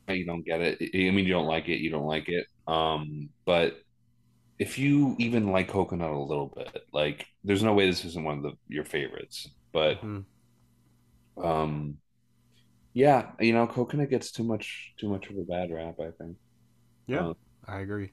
you 0.09 0.25
don't 0.25 0.45
get 0.45 0.61
it 0.61 0.77
i 0.81 1.11
mean 1.11 1.25
you 1.25 1.33
don't 1.33 1.47
like 1.47 1.69
it 1.69 1.79
you 1.81 1.89
don't 1.91 2.07
like 2.07 2.29
it 2.29 2.45
um 2.67 3.29
but 3.45 3.77
if 4.59 4.77
you 4.77 5.15
even 5.19 5.51
like 5.51 5.69
coconut 5.69 6.11
a 6.11 6.17
little 6.19 6.51
bit 6.55 6.83
like 6.93 7.25
there's 7.43 7.63
no 7.63 7.73
way 7.73 7.87
this 7.89 8.03
isn't 8.05 8.23
one 8.25 8.37
of 8.37 8.43
the, 8.43 8.51
your 8.67 8.83
favorites 8.83 9.47
but 9.71 10.01
Mhm. 10.01 10.25
um 11.41 11.97
yeah 12.93 13.31
you 13.39 13.53
know 13.53 13.65
coconut 13.67 14.09
gets 14.09 14.31
too 14.31 14.43
much 14.43 14.93
too 14.99 15.07
much 15.09 15.29
of 15.29 15.37
a 15.37 15.43
bad 15.43 15.71
rap 15.71 15.95
i 16.01 16.11
think 16.11 16.37
Yeah, 17.07 17.27
Uh, 17.29 17.33
I 17.67 17.79
agree. 17.79 18.11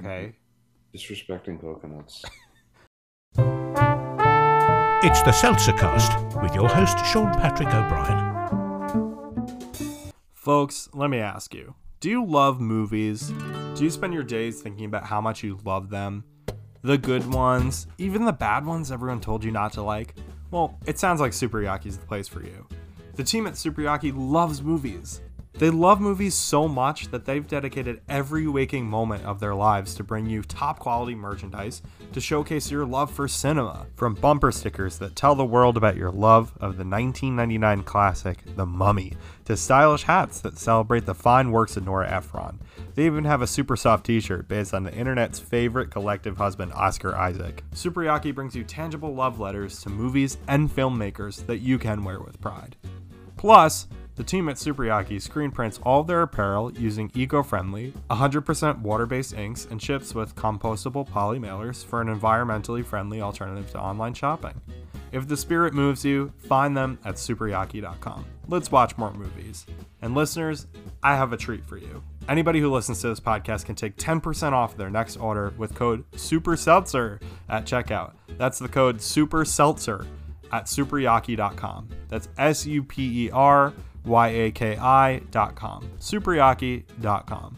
Okay. 0.00 0.36
disrespecting 0.94 1.60
coconuts 1.60 2.22
It's 5.06 5.20
the 5.22 5.32
Seltzer 5.32 5.72
Cast 5.74 6.12
with 6.42 6.54
your 6.54 6.68
host 6.68 6.96
Sean 7.04 7.30
Patrick 7.34 7.68
O'Brien. 7.68 8.32
Folks, 10.32 10.88
let 10.94 11.10
me 11.10 11.18
ask 11.18 11.52
you 11.54 11.74
do 12.00 12.08
you 12.10 12.24
love 12.24 12.60
movies? 12.60 13.32
Do 13.74 13.82
you 13.82 13.90
spend 13.90 14.14
your 14.14 14.22
days 14.22 14.62
thinking 14.62 14.84
about 14.84 15.04
how 15.04 15.20
much 15.20 15.42
you 15.42 15.58
love 15.64 15.90
them? 15.90 16.22
The 16.82 16.96
good 16.96 17.26
ones, 17.26 17.88
even 17.98 18.24
the 18.24 18.32
bad 18.32 18.64
ones 18.64 18.92
everyone 18.92 19.20
told 19.20 19.42
you 19.42 19.50
not 19.50 19.72
to 19.72 19.82
like? 19.82 20.14
Well, 20.52 20.78
it 20.86 21.00
sounds 21.00 21.20
like 21.20 21.32
Super 21.32 21.58
Yaki's 21.58 21.98
the 21.98 22.06
place 22.06 22.28
for 22.28 22.40
you. 22.40 22.68
The 23.16 23.24
team 23.24 23.48
at 23.48 23.56
Super 23.56 23.82
Yaki 23.82 24.12
loves 24.14 24.62
movies. 24.62 25.22
They 25.56 25.70
love 25.70 26.00
movies 26.00 26.34
so 26.34 26.66
much 26.66 27.12
that 27.12 27.26
they've 27.26 27.46
dedicated 27.46 28.00
every 28.08 28.48
waking 28.48 28.86
moment 28.86 29.24
of 29.24 29.38
their 29.38 29.54
lives 29.54 29.94
to 29.94 30.02
bring 30.02 30.26
you 30.26 30.42
top 30.42 30.80
quality 30.80 31.14
merchandise 31.14 31.80
to 32.12 32.20
showcase 32.20 32.72
your 32.72 32.84
love 32.84 33.08
for 33.12 33.28
cinema. 33.28 33.86
From 33.94 34.14
bumper 34.14 34.50
stickers 34.50 34.98
that 34.98 35.14
tell 35.14 35.36
the 35.36 35.44
world 35.44 35.76
about 35.76 35.96
your 35.96 36.10
love 36.10 36.52
of 36.56 36.76
the 36.76 36.84
1999 36.84 37.84
classic 37.84 38.38
The 38.56 38.66
Mummy, 38.66 39.12
to 39.44 39.56
stylish 39.56 40.02
hats 40.02 40.40
that 40.40 40.58
celebrate 40.58 41.06
the 41.06 41.14
fine 41.14 41.52
works 41.52 41.76
of 41.76 41.84
Nora 41.84 42.10
Ephron. 42.10 42.58
They 42.96 43.06
even 43.06 43.24
have 43.24 43.40
a 43.40 43.46
super 43.46 43.76
soft 43.76 44.06
t 44.06 44.18
shirt 44.18 44.48
based 44.48 44.74
on 44.74 44.82
the 44.82 44.92
internet's 44.92 45.38
favorite 45.38 45.92
collective 45.92 46.36
husband, 46.36 46.72
Oscar 46.72 47.14
Isaac. 47.14 47.62
Super 47.74 48.00
Yaki 48.00 48.34
brings 48.34 48.56
you 48.56 48.64
tangible 48.64 49.14
love 49.14 49.38
letters 49.38 49.80
to 49.82 49.88
movies 49.88 50.36
and 50.48 50.68
filmmakers 50.68 51.46
that 51.46 51.58
you 51.58 51.78
can 51.78 52.02
wear 52.02 52.18
with 52.18 52.40
pride. 52.40 52.74
Plus, 53.36 53.86
the 54.16 54.24
team 54.24 54.48
at 54.48 54.56
Superyaki 54.56 55.20
screen 55.20 55.50
prints 55.50 55.80
all 55.82 56.04
their 56.04 56.22
apparel 56.22 56.72
using 56.72 57.10
eco-friendly, 57.14 57.92
100% 58.10 58.80
water-based 58.80 59.34
inks 59.34 59.66
and 59.70 59.82
ships 59.82 60.14
with 60.14 60.36
compostable 60.36 61.08
poly 61.08 61.38
mailers 61.38 61.84
for 61.84 62.00
an 62.00 62.08
environmentally 62.08 62.84
friendly 62.84 63.20
alternative 63.20 63.70
to 63.72 63.80
online 63.80 64.14
shopping. 64.14 64.60
If 65.10 65.28
the 65.28 65.36
spirit 65.36 65.74
moves 65.74 66.04
you, 66.04 66.32
find 66.38 66.76
them 66.76 66.98
at 67.04 67.16
superyaki.com. 67.16 68.24
Let's 68.48 68.70
watch 68.70 68.96
more 68.98 69.12
movies. 69.12 69.66
And 70.02 70.14
listeners, 70.14 70.66
I 71.02 71.16
have 71.16 71.32
a 71.32 71.36
treat 71.36 71.64
for 71.64 71.76
you. 71.76 72.02
Anybody 72.28 72.60
who 72.60 72.70
listens 72.72 73.00
to 73.00 73.08
this 73.08 73.20
podcast 73.20 73.64
can 73.64 73.74
take 73.74 73.96
10% 73.96 74.52
off 74.52 74.76
their 74.76 74.90
next 74.90 75.16
order 75.16 75.52
with 75.58 75.74
code 75.74 76.04
SUPERSELTZER 76.12 77.20
at 77.48 77.64
checkout. 77.64 78.14
That's 78.38 78.58
the 78.58 78.68
code 78.68 78.98
SUPERSELTZER 79.00 80.06
at 80.52 80.66
superyaki.com. 80.66 81.88
That's 82.08 82.28
S 82.38 82.66
U 82.66 82.82
P 82.82 83.26
E 83.26 83.30
R 83.30 83.72
yaki.com, 84.04 85.88
com. 87.26 87.56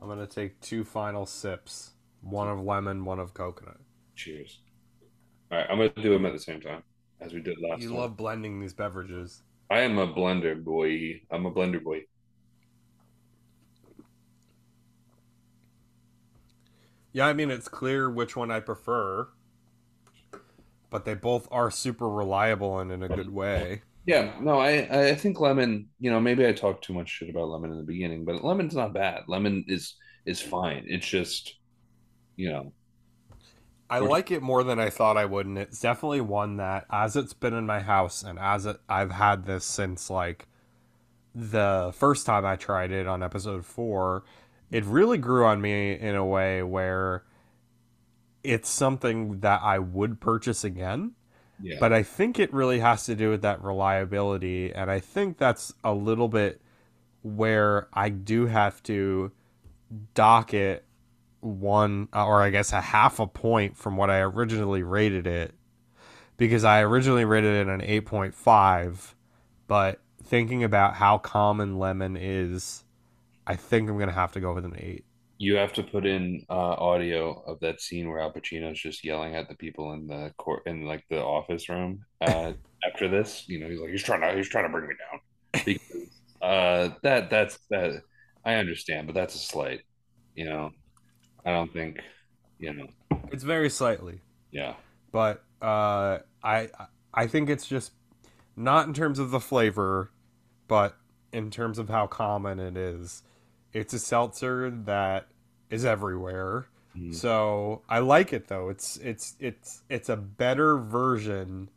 I'm 0.00 0.06
going 0.06 0.18
to 0.18 0.26
take 0.26 0.60
two 0.60 0.84
final 0.84 1.26
sips 1.26 1.92
one 2.20 2.48
of 2.48 2.60
lemon, 2.60 3.04
one 3.04 3.18
of 3.20 3.34
coconut. 3.34 3.78
Cheers. 4.16 4.60
All 5.50 5.58
right, 5.58 5.66
I'm 5.70 5.78
going 5.78 5.92
to 5.92 6.02
do 6.02 6.10
them 6.12 6.26
at 6.26 6.32
the 6.32 6.38
same 6.38 6.60
time 6.60 6.82
as 7.20 7.32
we 7.32 7.40
did 7.40 7.56
last 7.60 7.80
You 7.82 7.88
time. 7.90 7.98
love 7.98 8.16
blending 8.16 8.60
these 8.60 8.74
beverages. 8.74 9.42
I 9.70 9.80
am 9.80 9.98
a 9.98 10.06
blender 10.12 10.62
boy. 10.62 11.20
I'm 11.30 11.46
a 11.46 11.52
blender 11.52 11.82
boy. 11.82 12.00
Yeah, 17.18 17.26
I 17.26 17.32
mean 17.32 17.50
it's 17.50 17.66
clear 17.66 18.08
which 18.08 18.36
one 18.36 18.52
I 18.52 18.60
prefer, 18.60 19.26
but 20.88 21.04
they 21.04 21.14
both 21.14 21.48
are 21.50 21.68
super 21.68 22.08
reliable 22.08 22.78
and 22.78 22.92
in 22.92 23.02
a 23.02 23.08
good 23.08 23.30
way. 23.30 23.82
Yeah, 24.06 24.38
no, 24.40 24.60
I 24.60 25.08
I 25.10 25.14
think 25.16 25.40
lemon. 25.40 25.88
You 25.98 26.12
know, 26.12 26.20
maybe 26.20 26.46
I 26.46 26.52
talked 26.52 26.84
too 26.84 26.92
much 26.94 27.08
shit 27.10 27.28
about 27.28 27.48
lemon 27.48 27.72
in 27.72 27.76
the 27.76 27.82
beginning, 27.82 28.24
but 28.24 28.44
lemon's 28.44 28.76
not 28.76 28.94
bad. 28.94 29.24
Lemon 29.26 29.64
is 29.66 29.96
is 30.26 30.40
fine. 30.40 30.84
It's 30.86 31.08
just, 31.08 31.58
you 32.36 32.50
know, 32.50 32.72
I 33.90 34.00
like 34.00 34.30
it 34.30 34.42
more 34.42 34.64
than 34.64 34.78
I 34.78 34.90
thought 34.90 35.16
I 35.16 35.24
would, 35.24 35.46
and 35.46 35.58
it's 35.58 35.80
definitely 35.80 36.20
one 36.20 36.56
that, 36.58 36.86
as 36.90 37.16
it's 37.16 37.32
been 37.32 37.54
in 37.54 37.66
my 37.66 37.80
house, 37.80 38.22
and 38.22 38.38
as 38.38 38.66
it, 38.66 38.76
I've 38.88 39.12
had 39.12 39.46
this 39.46 39.64
since 39.64 40.10
like 40.10 40.46
the 41.34 41.92
first 41.94 42.26
time 42.26 42.44
I 42.44 42.56
tried 42.56 42.92
it 42.92 43.06
on 43.06 43.22
episode 43.22 43.64
four, 43.64 44.24
it 44.70 44.84
really 44.84 45.18
grew 45.18 45.44
on 45.44 45.60
me 45.60 45.92
in 45.98 46.14
a 46.14 46.24
way 46.24 46.62
where 46.62 47.24
it's 48.42 48.68
something 48.68 49.40
that 49.40 49.60
I 49.62 49.78
would 49.78 50.20
purchase 50.20 50.64
again. 50.64 51.12
yeah. 51.60 51.76
But 51.80 51.92
I 51.92 52.02
think 52.02 52.38
it 52.38 52.52
really 52.52 52.78
has 52.80 53.04
to 53.06 53.14
do 53.14 53.30
with 53.30 53.42
that 53.42 53.62
reliability, 53.62 54.72
and 54.72 54.90
I 54.90 55.00
think 55.00 55.38
that's 55.38 55.72
a 55.82 55.92
little 55.92 56.28
bit 56.28 56.60
where 57.22 57.88
I 57.92 58.10
do 58.10 58.46
have 58.46 58.82
to 58.84 59.32
dock 60.14 60.54
it 60.54 60.84
one, 61.40 62.08
or 62.12 62.42
I 62.42 62.50
guess 62.50 62.72
a 62.72 62.80
half 62.80 63.18
a 63.18 63.26
point 63.26 63.76
from 63.76 63.96
what 63.96 64.10
I 64.10 64.20
originally 64.20 64.82
rated 64.82 65.26
it, 65.26 65.52
because 66.36 66.64
I 66.64 66.82
originally 66.82 67.24
rated 67.24 67.66
it 67.66 67.70
an 67.70 67.82
eight 67.82 68.06
point 68.06 68.34
five, 68.34 69.14
but 69.66 70.00
thinking 70.22 70.62
about 70.62 70.94
how 70.94 71.18
common 71.18 71.78
lemon 71.78 72.16
is, 72.16 72.84
I 73.48 73.56
think 73.56 73.88
I'm 73.88 73.98
gonna 73.98 74.12
have 74.12 74.32
to 74.32 74.40
go 74.40 74.52
with 74.54 74.64
an 74.64 74.76
eight. 74.78 75.04
You 75.38 75.56
have 75.56 75.72
to 75.74 75.82
put 75.82 76.04
in 76.04 76.44
uh, 76.50 76.52
audio 76.52 77.42
of 77.46 77.60
that 77.60 77.80
scene 77.80 78.08
where 78.10 78.20
Al 78.20 78.32
Pacino's 78.32 78.78
just 78.78 79.04
yelling 79.04 79.34
at 79.36 79.48
the 79.48 79.54
people 79.54 79.92
in 79.92 80.06
the 80.06 80.32
court 80.36 80.64
in 80.66 80.82
like 80.82 81.04
the 81.08 81.22
office 81.22 81.68
room. 81.68 82.04
Uh, 82.20 82.52
after 82.84 83.08
this, 83.08 83.44
you 83.48 83.60
know, 83.60 83.68
he's 83.68 83.78
like, 83.80 83.90
he's 83.90 84.02
trying 84.02 84.20
to, 84.20 84.36
he's 84.36 84.48
trying 84.48 84.64
to 84.64 84.70
bring 84.70 84.88
me 84.88 84.94
down. 85.10 85.20
Because 85.64 86.08
uh, 86.42 86.88
that, 87.02 87.30
that's 87.30 87.58
that. 87.70 88.02
I 88.44 88.54
understand, 88.54 89.06
but 89.06 89.14
that's 89.14 89.34
a 89.36 89.38
slight. 89.38 89.80
You 90.34 90.46
know, 90.46 90.70
I 91.46 91.52
don't 91.52 91.72
think, 91.72 92.00
you 92.58 92.72
know, 92.72 92.88
It's 93.30 93.44
very 93.44 93.70
slightly. 93.70 94.20
yeah, 94.50 94.74
but 95.12 95.44
uh, 95.62 96.18
I 96.42 96.68
I 97.14 97.26
think 97.28 97.48
it's 97.48 97.66
just 97.66 97.92
not 98.56 98.88
in 98.88 98.94
terms 98.94 99.18
of 99.20 99.30
the 99.30 99.40
flavor, 99.40 100.10
but 100.66 100.96
in 101.32 101.50
terms 101.50 101.78
of 101.78 101.88
how 101.88 102.06
common 102.08 102.58
it 102.58 102.76
is. 102.76 103.22
It's 103.72 103.94
a 103.94 103.98
seltzer 103.98 104.70
that 104.70 105.28
is 105.70 105.84
everywhere. 105.84 106.70
Mhm. 106.96 107.14
So 107.14 107.82
I 107.88 108.00
like 108.00 108.32
it 108.32 108.48
though. 108.48 108.68
It's 108.70 108.96
it's 108.98 109.36
it's 109.40 109.82
it's 109.88 110.08
a 110.08 110.16
better 110.16 110.78
version 110.78 111.70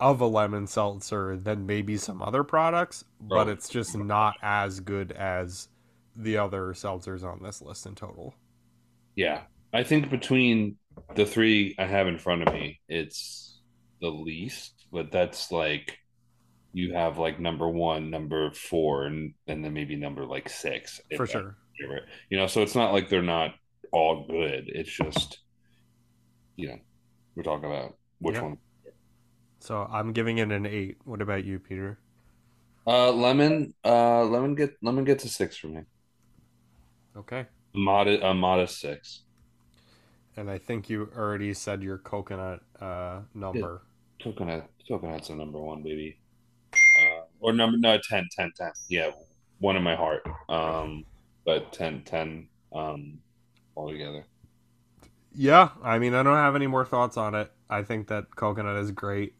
of 0.00 0.20
a 0.20 0.26
lemon 0.26 0.66
seltzer 0.66 1.36
than 1.36 1.66
maybe 1.66 1.96
some 1.98 2.22
other 2.22 2.44
products, 2.44 3.04
but 3.20 3.48
it's 3.48 3.68
just 3.68 3.96
not 3.96 4.36
as 4.42 4.80
good 4.80 5.12
as 5.12 5.68
the 6.16 6.38
other 6.38 6.72
seltzers 6.74 7.24
on 7.24 7.42
this 7.42 7.62
list 7.62 7.86
in 7.86 7.94
total. 7.96 8.34
yeah. 9.16 9.46
I 9.72 9.84
think 9.84 10.10
between 10.10 10.78
the 11.14 11.24
three 11.26 11.76
I 11.78 11.86
have 11.86 12.08
in 12.08 12.18
front 12.18 12.42
of 12.42 12.52
me, 12.52 12.80
it's 12.88 13.60
the 14.00 14.08
least, 14.10 14.86
but 14.92 15.12
that's 15.12 15.52
like 15.52 15.99
you 16.72 16.94
have 16.94 17.18
like 17.18 17.40
number 17.40 17.68
one, 17.68 18.10
number 18.10 18.52
four, 18.52 19.04
and, 19.04 19.34
and 19.46 19.64
then 19.64 19.72
maybe 19.72 19.96
number 19.96 20.24
like 20.24 20.48
six. 20.48 21.00
For 21.16 21.26
sure. 21.26 21.56
favorite. 21.78 22.04
You 22.28 22.38
know, 22.38 22.46
so 22.46 22.62
it's 22.62 22.74
not 22.74 22.92
like 22.92 23.08
they're 23.08 23.22
not 23.22 23.54
all 23.92 24.26
good. 24.28 24.64
It's 24.68 24.90
just, 24.90 25.40
you 26.56 26.68
know, 26.68 26.78
we're 27.34 27.42
talking 27.42 27.68
about 27.68 27.96
which 28.20 28.36
Yeah. 28.36 28.42
one. 28.42 28.58
So 29.58 29.86
I'm 29.92 30.12
giving 30.12 30.38
it 30.38 30.50
an 30.52 30.64
eight. 30.64 30.98
What 31.04 31.20
about 31.20 31.44
you, 31.44 31.58
Peter? 31.58 31.98
Uh, 32.86 33.12
lemon, 33.12 33.74
uh, 33.84 34.24
lemon 34.24 34.54
get 34.54 34.76
lemon 34.80 35.04
gets 35.04 35.24
a 35.24 35.28
six 35.28 35.56
for 35.56 35.66
me. 35.68 35.82
Okay. 37.16 37.46
Modest, 37.74 38.22
a 38.22 38.32
modest 38.32 38.80
six. 38.80 39.22
And 40.36 40.48
I 40.50 40.58
think 40.58 40.88
you 40.88 41.10
already 41.16 41.52
said 41.52 41.82
your 41.82 41.98
coconut 41.98 42.60
uh, 42.80 43.20
number. 43.34 43.82
Coconut, 44.22 44.70
coconut's 44.88 45.28
a 45.28 45.34
number 45.34 45.60
one, 45.60 45.82
baby. 45.82 46.19
Or 47.40 47.52
number 47.52 47.78
no 47.78 47.98
10, 47.98 48.28
10, 48.36 48.52
10. 48.56 48.72
Yeah, 48.88 49.10
one 49.58 49.76
in 49.76 49.82
my 49.82 49.96
heart. 49.96 50.22
Um, 50.48 51.04
but 51.44 51.72
10, 51.72 52.02
10 52.04 52.48
um, 52.74 53.18
altogether. 53.76 54.26
Yeah. 55.32 55.70
I 55.82 55.98
mean, 55.98 56.14
I 56.14 56.22
don't 56.22 56.36
have 56.36 56.56
any 56.56 56.66
more 56.66 56.84
thoughts 56.84 57.16
on 57.16 57.34
it. 57.34 57.50
I 57.68 57.82
think 57.82 58.08
that 58.08 58.36
coconut 58.36 58.76
is 58.76 58.90
great. 58.90 59.34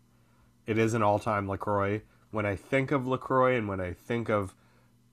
It 0.66 0.78
is 0.78 0.94
an 0.94 1.02
all-time 1.02 1.48
Lacroix. 1.48 2.02
When 2.30 2.46
I 2.46 2.56
think 2.56 2.92
of 2.92 3.06
Lacroix 3.06 3.56
and 3.56 3.68
when 3.68 3.80
I 3.80 3.92
think 3.92 4.30
of, 4.30 4.54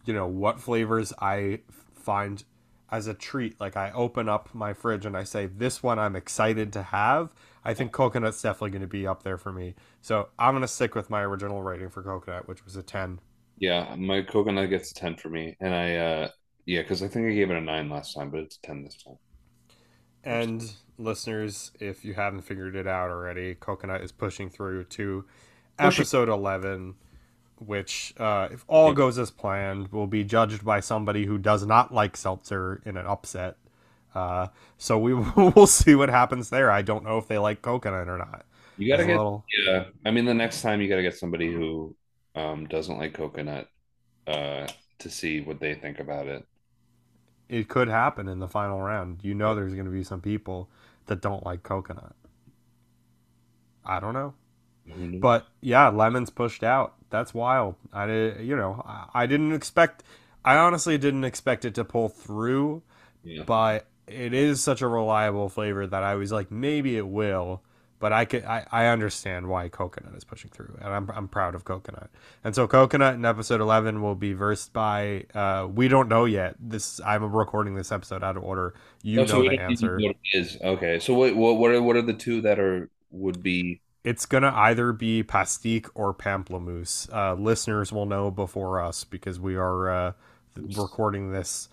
you 0.06 0.14
know, 0.14 0.28
what 0.28 0.60
flavors 0.60 1.14
I 1.20 1.62
find 1.96 2.44
as 2.92 3.08
a 3.08 3.14
treat, 3.14 3.60
like 3.60 3.76
I 3.76 3.92
open 3.92 4.30
up 4.30 4.54
my 4.54 4.74
fridge 4.74 5.06
and 5.06 5.18
I 5.18 5.24
say, 5.24 5.48
"This 5.48 5.82
one 5.82 6.00
I'm 6.00 6.16
excited 6.16 6.72
to 6.74 6.84
have." 6.84 7.34
I 7.68 7.76
think 7.76 7.92
coconut's 7.92 8.42
definitely 8.42 8.72
going 8.72 8.82
to 8.82 8.88
be 8.88 9.06
up 9.08 9.24
there 9.24 9.38
for 9.38 9.54
me. 9.54 9.76
So 10.02 10.30
I'm 10.40 10.54
going 10.54 10.64
to 10.64 10.68
stick 10.68 10.96
with 10.96 11.12
my 11.12 11.22
original 11.22 11.62
rating 11.64 11.92
for 11.92 12.02
coconut, 12.04 12.48
which 12.48 12.66
was 12.66 12.76
a 12.76 12.84
ten. 12.84 13.20
Yeah, 13.58 13.96
my 13.98 14.22
coconut 14.24 14.70
gets 14.70 14.92
a 14.92 14.94
10 14.96 15.18
for 15.18 15.30
me. 15.30 15.58
And 15.60 15.74
I, 15.76 15.96
uh, 15.96 16.30
yeah, 16.66 16.82
because 16.82 17.04
I 17.04 17.08
think 17.08 17.28
I 17.28 17.34
gave 17.34 17.52
it 17.52 17.58
a 17.58 17.62
nine 17.62 17.90
last 17.90 18.14
time, 18.16 18.30
but 18.32 18.42
it's 18.42 18.58
a 18.58 18.62
10 18.62 18.84
this 18.84 18.98
time. 19.04 19.18
And 20.24 20.74
listeners, 20.98 21.72
if 21.80 22.04
you 22.04 22.14
haven't 22.14 22.42
figured 22.42 22.76
it 22.76 22.88
out 22.88 23.10
already, 23.10 23.56
Coconut 23.56 24.02
is 24.02 24.12
pushing 24.12 24.50
through 24.50 24.86
to 24.86 25.26
Pushing. 25.80 26.08
episode 26.08 26.30
11, 26.30 26.96
which, 27.58 28.14
uh, 28.18 28.50
if 28.52 28.66
all 28.68 28.94
goes 28.94 29.18
as 29.18 29.32
planned, 29.32 29.90
will 29.92 30.08
be 30.08 30.24
judged 30.24 30.66
by 30.66 30.80
somebody 30.80 31.26
who 31.26 31.38
does 31.38 31.66
not 31.66 31.94
like 31.94 32.18
seltzer 32.18 32.82
in 32.86 32.98
an 32.98 33.06
upset. 33.08 33.58
Uh, 34.18 34.48
so 34.78 34.98
we 34.98 35.14
will 35.36 35.68
see 35.68 35.96
what 35.96 36.10
happens 36.10 36.50
there. 36.50 36.72
I 36.72 36.82
don't 36.82 37.04
know 37.04 37.18
if 37.18 37.28
they 37.28 37.38
like 37.38 37.62
coconut 37.62 38.08
or 38.08 38.18
not. 38.18 38.46
You 38.78 38.88
gotta 38.92 39.06
get, 39.06 39.18
little- 39.18 39.46
yeah. 39.66 39.86
I 40.06 40.12
mean, 40.12 40.26
the 40.26 40.34
next 40.34 40.62
time 40.62 40.82
you 40.82 40.90
gotta 40.90 41.02
get 41.04 41.16
somebody 41.18 41.52
who 41.52 41.96
um, 42.36 42.68
doesn't 42.68 42.98
like 42.98 43.14
coconut 43.14 43.70
uh, 44.28 44.68
to 45.00 45.10
see 45.10 45.42
what 45.42 45.60
they 45.60 45.76
think 45.76 46.00
about 46.00 46.28
it. 46.28 46.46
it 47.50 47.68
could 47.70 47.88
happen 47.88 48.28
in 48.28 48.40
the 48.40 48.48
final 48.48 48.82
round. 48.82 49.20
You 49.24 49.34
know, 49.34 49.56
there's 49.56 49.74
going 49.74 49.86
to 49.86 49.92
be 49.92 50.04
some 50.04 50.22
people 50.22 50.70
that 51.08 51.22
don't 51.22 51.46
like 51.46 51.64
coconut. 51.64 52.16
I 53.86 54.00
don't 54.00 54.14
know. 54.14 54.34
Knew? 54.86 55.20
But 55.20 55.48
yeah, 55.62 55.90
lemons 55.90 56.30
pushed 56.30 56.64
out. 56.64 56.96
That's 57.10 57.34
wild. 57.34 57.76
I 57.94 58.06
did, 58.06 58.46
you 58.46 58.56
know, 58.56 58.84
I, 58.86 59.24
I 59.24 59.26
didn't 59.26 59.54
expect. 59.54 60.04
I 60.44 60.58
honestly 60.58 60.98
didn't 60.98 61.24
expect 61.24 61.66
it 61.66 61.76
to 61.76 61.86
pull 61.86 62.10
through, 62.10 62.84
yeah. 63.24 63.44
but 63.46 63.88
it 64.08 64.34
is 64.34 64.62
such 64.64 64.82
a 64.82 64.88
reliable 64.88 65.50
flavor 65.50 65.86
that 65.88 66.04
I 66.04 66.16
was 66.16 66.32
like, 66.32 66.52
maybe 66.52 66.98
it 66.98 67.08
will. 67.08 67.62
But 68.00 68.14
I 68.14 68.26
could, 68.26 68.46
I, 68.46 68.64
I 68.72 68.86
understand 68.88 69.48
why 69.48 69.70
coconut 69.70 70.14
is 70.16 70.24
pushing 70.24 70.52
through, 70.52 70.78
and 70.84 70.94
I'm, 70.94 71.10
I'm 71.10 71.28
proud 71.28 71.56
of 71.56 71.66
coconut. 71.66 72.12
And 72.44 72.54
so 72.54 72.68
coconut 72.68 73.16
in 73.16 73.26
episode 73.26 73.60
11 73.60 74.04
will 74.04 74.14
be 74.14 74.34
versed 74.34 74.72
by. 74.72 75.26
Uh, 75.34 75.68
we 75.74 75.88
don't 75.88 76.08
know 76.08 76.26
yet. 76.26 76.56
This 76.60 77.02
I'm 77.04 77.24
recording 77.36 77.74
this 77.74 77.92
episode 77.92 78.24
out 78.24 78.38
of 78.38 78.44
order. 78.44 78.76
You 79.02 79.22
Oh, 79.22 79.26
know 79.26 79.40
we 79.40 79.50
the 79.50 79.60
answer. 79.60 79.98
know 79.98 80.08
what 80.10 80.16
it 80.34 80.38
is 80.38 80.58
okay. 80.62 81.00
So 81.00 81.16
what 81.16 81.36
what 81.36 81.58
what 81.58 81.72
are 81.72 81.82
what 81.82 81.96
are 81.96 82.04
the 82.04 82.14
two 82.14 82.42
that 82.42 82.60
are 82.60 82.90
would 83.10 83.42
be 83.42 83.82
It's 84.04 84.26
gonna 84.26 84.52
either 84.56 84.94
be 84.94 85.24
pastèque 85.24 85.90
or 85.96 86.14
pamplemousse. 86.14 87.12
Uh, 87.14 87.34
listeners 87.34 87.92
will 87.92 88.06
know 88.06 88.32
before 88.32 88.80
us 88.80 89.04
because 89.04 89.40
we 89.40 89.56
are 89.56 89.90
uh, 89.90 90.14
recording 90.56 91.32
this 91.32 91.70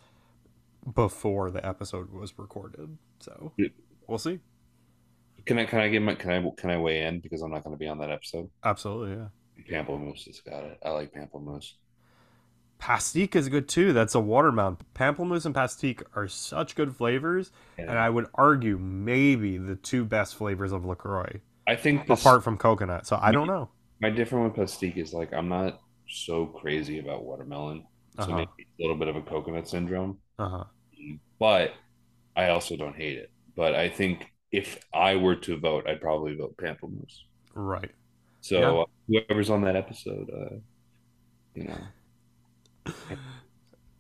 before 0.93 1.51
the 1.51 1.65
episode 1.67 2.11
was 2.13 2.39
recorded. 2.39 2.97
So 3.21 3.53
we'll 4.07 4.19
see. 4.19 4.41
Can 5.47 5.59
I 5.59 5.65
can 5.67 5.79
I 5.81 5.89
get 5.89 6.03
my 6.03 6.15
can 6.15 6.31
I 6.31 6.51
can 6.57 6.71
I 6.71 6.79
weigh 6.79 7.03
in 7.03 7.21
because 7.21 7.43
I'm 7.43 7.51
not 7.51 7.65
going 7.65 7.75
to 7.75 7.79
be 7.79 7.87
on 7.89 7.99
that 7.99 8.11
episode? 8.11 8.51
Absolutely, 8.65 9.17
yeah. 9.17 9.29
Pamplemousse 9.83 10.27
has 10.27 10.41
got 10.41 10.65
it. 10.65 10.79
I 10.85 10.91
like 10.91 11.13
pamplemousse. 11.13 11.73
Pastèque 12.81 13.37
is 13.37 13.49
good 13.49 13.69
too. 13.69 13.93
That's 13.93 14.15
a 14.15 14.21
watermelon. 14.21 14.79
Pamplemousse 14.95 15.47
and 15.47 15.55
pastèque 15.55 16.03
are 16.15 16.29
such 16.29 16.75
good 16.75 16.95
flavors, 16.95 17.51
Yeah. 17.79 17.85
and 17.91 17.99
I 17.99 18.11
would 18.11 18.27
argue 18.35 18.79
maybe 18.79 19.57
the 19.59 19.77
two 19.77 20.05
best 20.05 20.35
flavors 20.35 20.73
of 20.73 20.85
Lacroix, 20.85 21.41
I 21.67 21.77
think 21.77 22.07
this, 22.07 22.21
apart 22.21 22.43
from 22.45 22.59
coconut. 22.59 23.07
So 23.07 23.19
I 23.21 23.33
don't 23.33 23.47
know. 23.47 23.71
my 24.01 24.11
different 24.11 24.57
with 24.57 24.69
pastèque 24.69 24.97
is 24.99 25.15
like 25.15 25.33
I'm 25.33 25.49
not 25.49 25.81
so 26.09 26.47
crazy 26.47 26.99
about 26.99 27.25
watermelon, 27.25 27.87
so 28.17 28.25
Uh-huh. 28.25 28.37
maybe 28.37 28.51
a 28.59 28.83
little 28.83 28.97
bit 28.97 29.09
of 29.09 29.17
a 29.17 29.23
coconut 29.23 29.69
syndrome. 29.69 30.19
Uh 30.39 30.49
huh. 30.49 30.65
But 31.39 31.73
I 32.37 32.49
also 32.49 32.77
don't 32.77 32.97
hate 32.97 33.19
it. 33.19 33.31
But 33.57 33.75
I 33.75 33.89
think 33.89 34.27
if 34.53 34.79
I 34.93 35.17
were 35.17 35.37
to 35.37 35.59
vote, 35.59 35.87
I'd 35.89 36.01
probably 36.01 36.35
vote 36.37 36.57
Pamplemousse. 36.57 37.21
Right. 37.55 37.91
So 38.41 38.59
Yeah. 38.59 38.83
uh, 38.83 39.23
whoever's 39.29 39.51
on 39.51 39.63
that 39.63 39.77
episode, 39.77 40.31
uh, 40.31 40.57
you 41.55 41.65
know. 41.65 41.81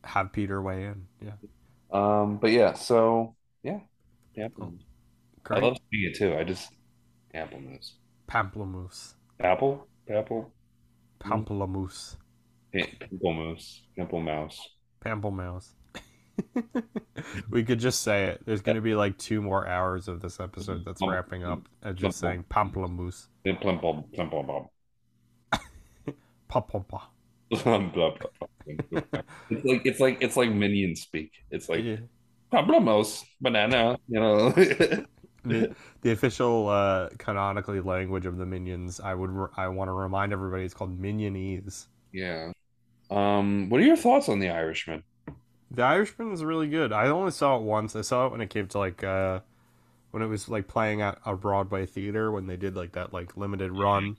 Have 0.04 0.32
Peter 0.32 0.60
weigh 0.60 0.84
in. 0.84 1.06
Yeah. 1.22 1.32
Um, 1.90 2.36
but 2.38 2.50
yeah, 2.50 2.74
so 2.74 3.34
yeah, 3.62 3.80
Pamplemousse. 4.36 4.80
I 5.50 5.60
Great. 5.60 5.62
love 5.62 5.76
seeing 5.90 6.10
it 6.10 6.16
too. 6.16 6.34
I 6.36 6.44
just 6.44 6.70
Pamplemousse. 7.34 7.92
Pamplemousse. 8.28 9.14
Apple, 9.40 9.86
apple, 10.10 10.52
Pamplemousse. 11.20 12.16
Pamplemousse, 12.74 13.80
Pamplemouse. 13.98 14.58
Pamplemousse. 15.04 15.72
we 17.50 17.62
could 17.64 17.78
just 17.78 18.02
say 18.02 18.24
it. 18.24 18.42
There's 18.44 18.60
going 18.62 18.76
to 18.76 18.82
be 18.82 18.94
like 18.94 19.16
two 19.18 19.40
more 19.42 19.66
hours 19.66 20.08
of 20.08 20.20
this 20.20 20.40
episode 20.40 20.84
that's 20.84 21.00
wrapping 21.02 21.44
up 21.44 21.68
and 21.82 21.96
just 21.96 22.18
saying 22.18 22.44
pamplemousse. 22.50 23.28
Papa. 26.48 27.02
It's 29.50 29.64
like 29.64 29.82
it's 29.84 30.00
like 30.00 30.18
it's 30.22 30.36
like 30.36 30.50
minion 30.50 30.96
speak. 30.96 31.32
It's 31.50 31.68
like 31.68 31.84
Yeah. 31.84 31.96
Banana, 33.40 33.98
you 34.08 34.20
know. 34.20 34.50
The, 35.46 35.74
the 36.00 36.12
official 36.12 36.68
uh, 36.68 37.10
canonically 37.18 37.80
language 37.80 38.24
of 38.24 38.38
the 38.38 38.46
minions, 38.46 38.98
I 38.98 39.12
would 39.14 39.30
re- 39.30 39.48
I 39.58 39.68
want 39.68 39.88
to 39.88 39.92
remind 39.92 40.32
everybody, 40.32 40.64
it's 40.64 40.72
called 40.72 40.98
Minionese. 40.98 41.86
yeah. 42.12 42.52
Um, 43.10 43.68
what 43.68 43.78
are 43.80 43.84
your 43.84 43.96
thoughts 43.96 44.30
on 44.30 44.38
the 44.38 44.48
Irishman? 44.48 45.02
The 45.74 45.82
Irishman 45.82 46.32
is 46.32 46.44
really 46.44 46.68
good. 46.68 46.92
I 46.92 47.08
only 47.08 47.30
saw 47.32 47.56
it 47.56 47.62
once. 47.62 47.96
I 47.96 48.02
saw 48.02 48.26
it 48.26 48.32
when 48.32 48.40
it 48.40 48.50
came 48.50 48.66
to 48.68 48.78
like 48.78 49.02
uh 49.04 49.40
when 50.12 50.22
it 50.22 50.26
was 50.28 50.48
like 50.48 50.68
playing 50.68 51.02
at 51.02 51.18
a 51.26 51.36
Broadway 51.36 51.86
theater 51.86 52.30
when 52.32 52.46
they 52.46 52.56
did 52.56 52.76
like 52.76 52.92
that 52.92 53.12
like 53.12 53.36
limited 53.36 53.72
run. 53.72 54.18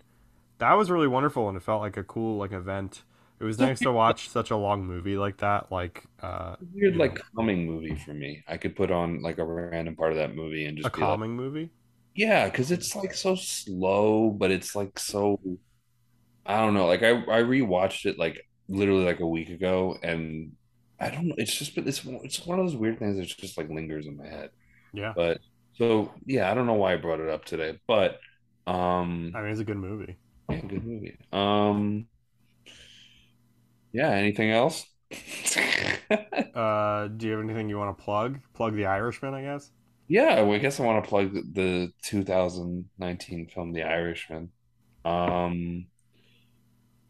That 0.59 0.73
was 0.73 0.91
really 0.91 1.07
wonderful 1.07 1.47
and 1.49 1.57
it 1.57 1.61
felt 1.63 1.81
like 1.81 1.97
a 1.97 2.03
cool 2.03 2.37
like 2.37 2.51
event. 2.53 3.03
It 3.39 3.45
was 3.45 3.59
nice 3.59 3.81
to 3.81 3.91
watch 3.91 4.29
such 4.31 4.51
a 4.51 4.57
long 4.57 4.85
movie 4.85 5.17
like 5.17 5.37
that. 5.39 5.71
Like 5.71 6.05
uh 6.21 6.57
Weird, 6.73 6.97
like 6.97 7.15
know, 7.15 7.21
calming 7.35 7.65
movie 7.65 7.95
for 7.95 8.13
me. 8.13 8.43
I 8.47 8.57
could 8.57 8.75
put 8.75 8.91
on 8.91 9.21
like 9.21 9.37
a 9.37 9.45
random 9.45 9.95
part 9.95 10.11
of 10.11 10.17
that 10.17 10.35
movie 10.35 10.65
and 10.65 10.77
just 10.77 10.89
a 10.89 10.91
be 10.93 11.05
like, 11.05 11.17
calming 11.17 11.35
movie. 11.35 11.71
yeah, 12.15 12.45
because 12.49 12.71
it's 12.71 12.95
like 12.95 13.13
so 13.13 13.35
slow, 13.35 14.31
but 14.31 14.51
it's 14.51 14.75
like 14.75 14.99
so. 14.99 15.39
I 16.45 16.57
don't 16.57 16.73
know. 16.73 16.85
Like 16.87 17.03
I 17.03 17.11
I 17.11 17.41
rewatched 17.43 18.05
it 18.05 18.17
like 18.19 18.47
literally 18.67 19.05
like 19.05 19.19
a 19.19 19.27
week 19.27 19.49
ago, 19.49 19.97
and 20.01 20.53
I 20.99 21.10
don't 21.10 21.27
know. 21.27 21.36
It's 21.38 21.55
just 21.55 21.75
but 21.75 21.88
it's 21.88 22.03
it's 22.05 22.45
one 22.45 22.60
of 22.60 22.65
those 22.65 22.75
weird 22.75 22.99
things 22.99 23.17
that 23.17 23.25
just 23.25 23.58
like 23.58 23.69
lingers 23.69 24.08
in 24.08 24.17
my 24.17 24.27
head. 24.27 24.51
Yeah. 24.93 25.13
But 25.15 25.39
so 25.73 26.13
yeah, 26.25 26.49
I 26.51 26.53
don't 26.53 26.67
know 26.67 26.73
why 26.73 26.93
I 26.93 26.97
brought 26.97 27.19
it 27.19 27.29
up 27.29 27.45
today, 27.45 27.79
but 27.88 28.19
um, 28.67 29.31
I 29.34 29.41
mean, 29.41 29.51
it's 29.51 29.60
a 29.60 29.65
good 29.65 29.77
movie. 29.77 30.17
yeah, 30.49 30.62
good 30.62 30.86
movie. 30.86 31.17
Um, 31.31 32.08
yeah. 33.93 34.10
Anything 34.12 34.51
else? 34.51 34.86
Uh, 36.53 37.08
do 37.10 37.27
you 37.27 37.34
have 37.34 37.43
anything 37.43 37.69
you 37.69 37.77
want 37.77 37.97
to 37.97 38.03
plug? 38.03 38.39
Plug 38.53 38.75
The 38.75 38.86
Irishman, 38.86 39.34
I 39.34 39.41
guess. 39.41 39.71
Yeah, 40.08 40.41
well, 40.41 40.53
I 40.53 40.60
guess 40.60 40.79
I 40.79 40.84
want 40.84 41.03
to 41.03 41.10
plug 41.10 41.34
the, 41.34 41.41
the 41.41 41.91
2019 42.03 43.47
film 43.47 43.73
The 43.73 43.84
Irishman. 43.84 44.51
Um, 45.03 45.88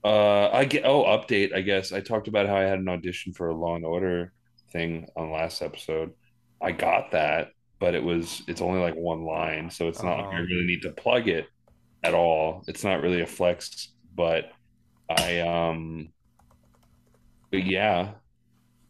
uh, 0.06 0.50
I 0.54 0.66
get 0.66 0.86
oh 0.86 1.04
update. 1.06 1.54
I 1.56 1.62
guess 1.62 1.92
I 1.92 2.00
talked 2.00 2.28
about 2.28 2.48
how 2.48 2.58
I 2.58 2.62
had 2.64 2.80
an 2.80 2.90
audition 2.90 3.34
for 3.34 3.50
a 3.50 3.56
Law 3.56 3.76
and 3.76 3.86
Order 3.86 4.34
thing 4.72 5.08
on 5.18 5.32
last 5.32 5.64
episode. 5.64 6.14
I 6.62 6.74
got 6.74 7.12
that, 7.12 7.50
but 7.80 7.96
it 7.96 8.04
was 8.04 8.44
it's 8.48 8.62
only 8.62 8.80
like 8.82 8.96
one 8.96 9.26
line, 9.26 9.72
so 9.72 9.88
it's 9.88 10.04
not 10.04 10.20
like 10.20 10.36
I 10.36 10.40
really 10.40 10.66
need 10.68 10.84
to 10.84 10.92
plug 10.92 11.28
it 11.28 11.48
at 12.04 12.14
all. 12.14 12.64
It's 12.68 12.84
not 12.84 13.02
really 13.02 13.22
a 13.22 13.28
flex, 13.28 13.94
but 14.16 14.52
I 15.10 15.40
um, 15.40 16.14
but 17.52 17.66
yeah, 17.66 18.14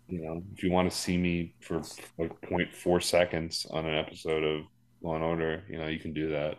you 0.07 0.21
know, 0.21 0.43
if 0.53 0.63
you 0.63 0.71
want 0.71 0.91
to 0.91 0.97
see 0.97 1.17
me 1.17 1.55
for 1.61 1.77
like 2.17 2.41
0.4 2.41 3.01
seconds 3.03 3.65
on 3.71 3.85
an 3.85 3.95
episode 3.95 4.43
of 4.43 4.65
Law 5.01 5.15
and 5.15 5.23
Order, 5.23 5.63
you 5.69 5.77
know, 5.77 5.87
you 5.87 5.99
can 5.99 6.13
do 6.13 6.31
that. 6.31 6.57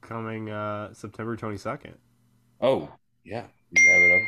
Coming 0.00 0.50
uh 0.50 0.92
September 0.92 1.36
twenty 1.36 1.56
second. 1.56 1.94
Oh, 2.60 2.92
yeah, 3.24 3.46
we 3.70 3.84
have 3.84 4.02
it 4.02 4.22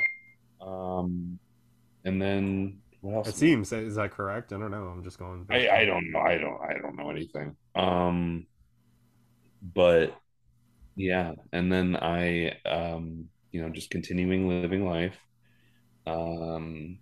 up. 0.61 0.69
Um, 0.69 1.39
and 2.05 2.21
then 2.21 2.79
what 3.01 3.15
else? 3.15 3.29
It 3.29 3.35
seems 3.37 3.73
is 3.73 3.97
that 3.97 4.13
correct? 4.13 4.53
I 4.53 4.59
don't 4.59 4.71
know. 4.71 4.85
I'm 4.85 5.05
just 5.05 5.19
going. 5.19 5.47
I, 5.51 5.69
I 5.69 5.85
don't 5.85 6.11
know. 6.11 6.21
I 6.21 6.39
don't. 6.39 6.61
I 6.63 6.79
don't 6.81 6.97
know 6.97 7.11
anything. 7.11 7.57
Um, 7.75 8.47
but 9.75 10.17
yeah, 10.97 11.33
and 11.53 11.73
then 11.73 11.97
I, 11.97 12.57
um, 12.65 13.29
you 13.53 13.63
know, 13.63 13.69
just 13.69 13.91
continuing 13.91 14.49
living 14.49 14.87
life. 14.87 15.17
Um, 16.07 16.99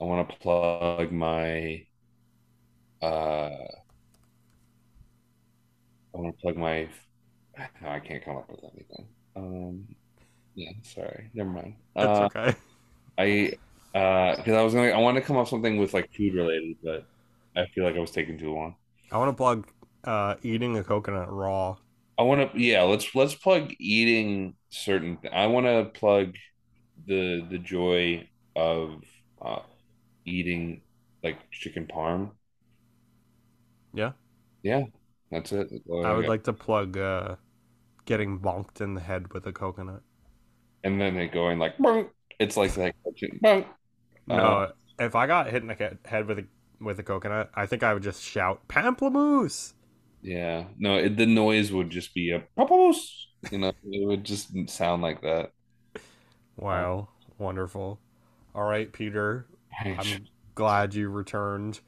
I 0.00 0.04
want 0.04 0.28
to 0.28 0.36
plug 0.36 1.12
my. 1.12 1.86
Uh, 3.02 3.50
I 6.14 6.18
want 6.18 6.36
to 6.36 6.42
plug 6.42 6.56
my. 6.56 6.88
No, 7.82 7.88
I 7.88 8.00
can't 8.00 8.24
come 8.24 8.36
up 8.36 8.48
with 8.50 8.60
anything. 8.72 9.08
Um, 9.36 9.96
yeah, 10.60 10.72
sorry. 10.82 11.30
Never 11.34 11.50
mind. 11.50 11.74
That's 11.98 12.20
Uh, 12.20 12.28
okay. 12.34 12.54
I 13.18 13.54
uh 13.94 14.36
because 14.36 14.54
I 14.54 14.62
was 14.62 14.74
gonna 14.74 14.90
I 14.90 14.98
wanted 14.98 15.20
to 15.20 15.26
come 15.26 15.36
up 15.36 15.42
with 15.44 15.50
something 15.50 15.78
with 15.78 15.94
like 15.94 16.10
food 16.16 16.34
related, 16.34 16.76
but 16.82 17.04
I 17.56 17.66
feel 17.74 17.84
like 17.84 17.96
I 17.96 18.00
was 18.00 18.12
taking 18.12 18.38
too 18.38 18.54
long. 18.54 18.76
I 19.12 19.18
want 19.18 19.28
to 19.30 19.36
plug 19.36 19.68
uh 20.02 20.34
eating 20.42 20.76
a 20.76 20.82
coconut 20.82 21.30
raw. 21.30 21.76
I 22.18 22.22
want 22.22 22.52
to 22.52 22.60
yeah, 22.60 22.82
let's 22.82 23.14
let's 23.14 23.34
plug 23.34 23.72
eating 23.78 24.56
certain 24.70 25.18
I 25.32 25.46
want 25.46 25.66
to 25.66 25.90
plug 25.98 26.36
the 27.06 27.46
the 27.50 27.58
joy 27.58 28.28
of 28.56 29.02
uh 29.42 29.62
eating 30.26 30.82
like 31.22 31.50
chicken 31.52 31.86
parm. 31.86 32.32
Yeah. 33.92 34.12
Yeah, 34.62 34.84
that's 35.30 35.52
it. 35.52 35.68
That's 35.70 35.84
I 36.02 36.12
would 36.12 36.28
got. 36.28 36.28
like 36.28 36.44
to 36.44 36.52
plug 36.52 36.98
uh 36.98 37.36
getting 38.06 38.40
bonked 38.40 38.80
in 38.80 38.94
the 38.94 39.00
head 39.02 39.32
with 39.32 39.46
a 39.46 39.52
coconut. 39.52 40.02
And 40.84 41.00
then 41.00 41.14
they 41.14 41.28
go 41.28 41.48
in 41.50 41.58
like 41.58 41.78
bonk. 41.78 42.10
It's 42.38 42.56
like 42.56 42.74
that 42.74 42.94
bonk. 43.42 43.66
No, 44.28 44.60
Uh, 44.66 44.72
if 44.98 45.14
I 45.14 45.26
got 45.26 45.48
hit 45.50 45.62
in 45.62 45.68
the 45.68 45.98
head 46.04 46.26
with 46.26 46.38
a 46.40 46.46
with 46.80 46.98
a 46.98 47.02
coconut, 47.02 47.50
I 47.54 47.66
think 47.66 47.82
I 47.82 47.94
would 47.94 48.02
just 48.02 48.22
shout 48.22 48.66
pamplemousse. 48.68 49.74
Yeah, 50.22 50.66
no, 50.78 50.96
it, 50.98 51.16
the 51.16 51.26
noise 51.26 51.72
would 51.72 51.90
just 51.90 52.14
be 52.14 52.30
a 52.30 52.46
papamoose. 52.58 53.26
You 53.50 53.58
know, 53.58 53.72
it 53.84 54.06
would 54.06 54.24
just 54.24 54.50
sound 54.68 55.02
like 55.02 55.22
that. 55.22 55.52
Wow, 56.56 57.08
wonderful. 57.38 57.98
All 58.54 58.64
right, 58.64 58.92
Peter. 58.92 59.46
I'm 59.96 60.28
glad 60.54 60.94
you 60.94 61.08
returned. 61.08 61.80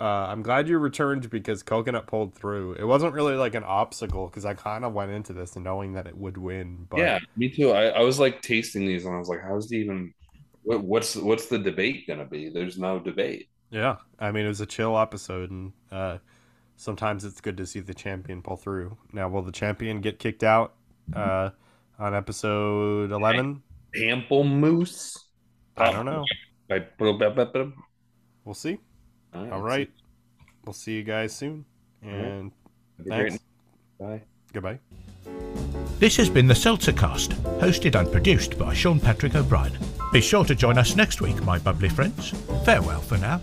Uh, 0.00 0.28
I'm 0.28 0.40
glad 0.42 0.66
you 0.66 0.78
returned 0.78 1.28
because 1.28 1.62
coconut 1.62 2.06
pulled 2.06 2.34
through. 2.34 2.72
It 2.72 2.84
wasn't 2.84 3.12
really 3.12 3.34
like 3.34 3.54
an 3.54 3.64
obstacle 3.64 4.28
because 4.28 4.46
I 4.46 4.54
kind 4.54 4.82
of 4.84 4.94
went 4.94 5.10
into 5.10 5.34
this 5.34 5.56
knowing 5.56 5.92
that 5.92 6.06
it 6.06 6.16
would 6.16 6.38
win. 6.38 6.86
But 6.88 7.00
Yeah, 7.00 7.18
me 7.36 7.50
too. 7.50 7.72
I, 7.72 7.88
I 7.88 8.00
was 8.00 8.18
like 8.18 8.40
tasting 8.40 8.86
these 8.86 9.04
and 9.04 9.14
I 9.14 9.18
was 9.18 9.28
like, 9.28 9.42
how's 9.42 9.68
the 9.68 9.76
even 9.76 10.14
what, 10.62 10.82
what's 10.82 11.16
what's 11.16 11.46
the 11.46 11.58
debate 11.58 12.06
gonna 12.06 12.24
be? 12.24 12.48
There's 12.48 12.78
no 12.78 12.98
debate. 12.98 13.50
yeah, 13.70 13.96
I 14.18 14.32
mean 14.32 14.46
it 14.46 14.48
was 14.48 14.62
a 14.62 14.66
chill 14.66 14.98
episode, 14.98 15.50
and 15.50 15.72
uh, 15.92 16.18
sometimes 16.76 17.24
it's 17.26 17.40
good 17.42 17.58
to 17.58 17.66
see 17.66 17.80
the 17.80 17.94
champion 17.94 18.40
pull 18.40 18.56
through. 18.56 18.96
Now, 19.12 19.28
will 19.28 19.42
the 19.42 19.52
champion 19.52 20.00
get 20.00 20.18
kicked 20.18 20.44
out 20.44 20.74
uh, 21.14 21.50
on 21.98 22.14
episode 22.14 23.12
eleven? 23.12 23.62
Pamplemousse. 23.94 25.18
I 25.76 25.92
don't 25.92 26.06
know. 26.06 26.24
We'll 28.44 28.54
see. 28.54 28.78
Right. 29.34 29.52
All 29.52 29.62
right, 29.62 29.90
we'll 30.64 30.72
see 30.72 30.96
you 30.96 31.02
guys 31.02 31.34
soon, 31.34 31.64
and 32.02 32.52
Have 32.98 33.06
thanks. 33.06 33.38
Bye. 33.98 34.22
Goodbye. 34.52 34.78
This 35.98 36.16
has 36.16 36.28
been 36.28 36.46
the 36.46 36.54
Seltzer 36.54 36.92
Cast, 36.92 37.30
hosted 37.60 37.94
and 37.94 38.10
produced 38.10 38.58
by 38.58 38.74
Sean 38.74 38.98
Patrick 38.98 39.34
O'Brien. 39.34 39.76
Be 40.12 40.20
sure 40.20 40.44
to 40.44 40.54
join 40.54 40.78
us 40.78 40.96
next 40.96 41.20
week, 41.20 41.42
my 41.44 41.58
bubbly 41.58 41.88
friends. 41.88 42.30
Farewell 42.64 43.00
for 43.00 43.18
now. 43.18 43.38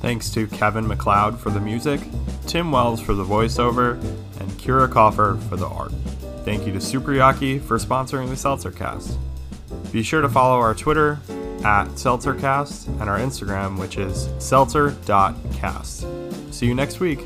Thanks 0.00 0.30
to 0.30 0.46
Kevin 0.46 0.86
MacLeod 0.86 1.38
for 1.38 1.50
the 1.50 1.60
music, 1.60 2.00
Tim 2.46 2.72
Wells 2.72 3.00
for 3.00 3.14
the 3.14 3.24
voiceover, 3.24 4.00
and 4.40 4.50
Kyra 4.52 4.88
Kaufer 4.88 5.40
for 5.48 5.56
the 5.56 5.66
art. 5.66 5.92
Thank 6.44 6.66
you 6.66 6.72
to 6.72 6.78
Superyaki 6.78 7.60
for 7.60 7.78
sponsoring 7.78 8.28
the 8.28 8.34
Seltzercast. 8.34 9.16
Be 9.92 10.02
sure 10.02 10.20
to 10.22 10.28
follow 10.28 10.58
our 10.58 10.74
Twitter 10.74 11.20
at 11.64 11.86
Seltzercast 11.88 12.88
and 13.00 13.08
our 13.08 13.18
Instagram, 13.18 13.78
which 13.78 13.96
is 13.98 14.28
seltzer.cast. 14.38 16.06
See 16.50 16.66
you 16.66 16.74
next 16.74 17.00
week. 17.00 17.20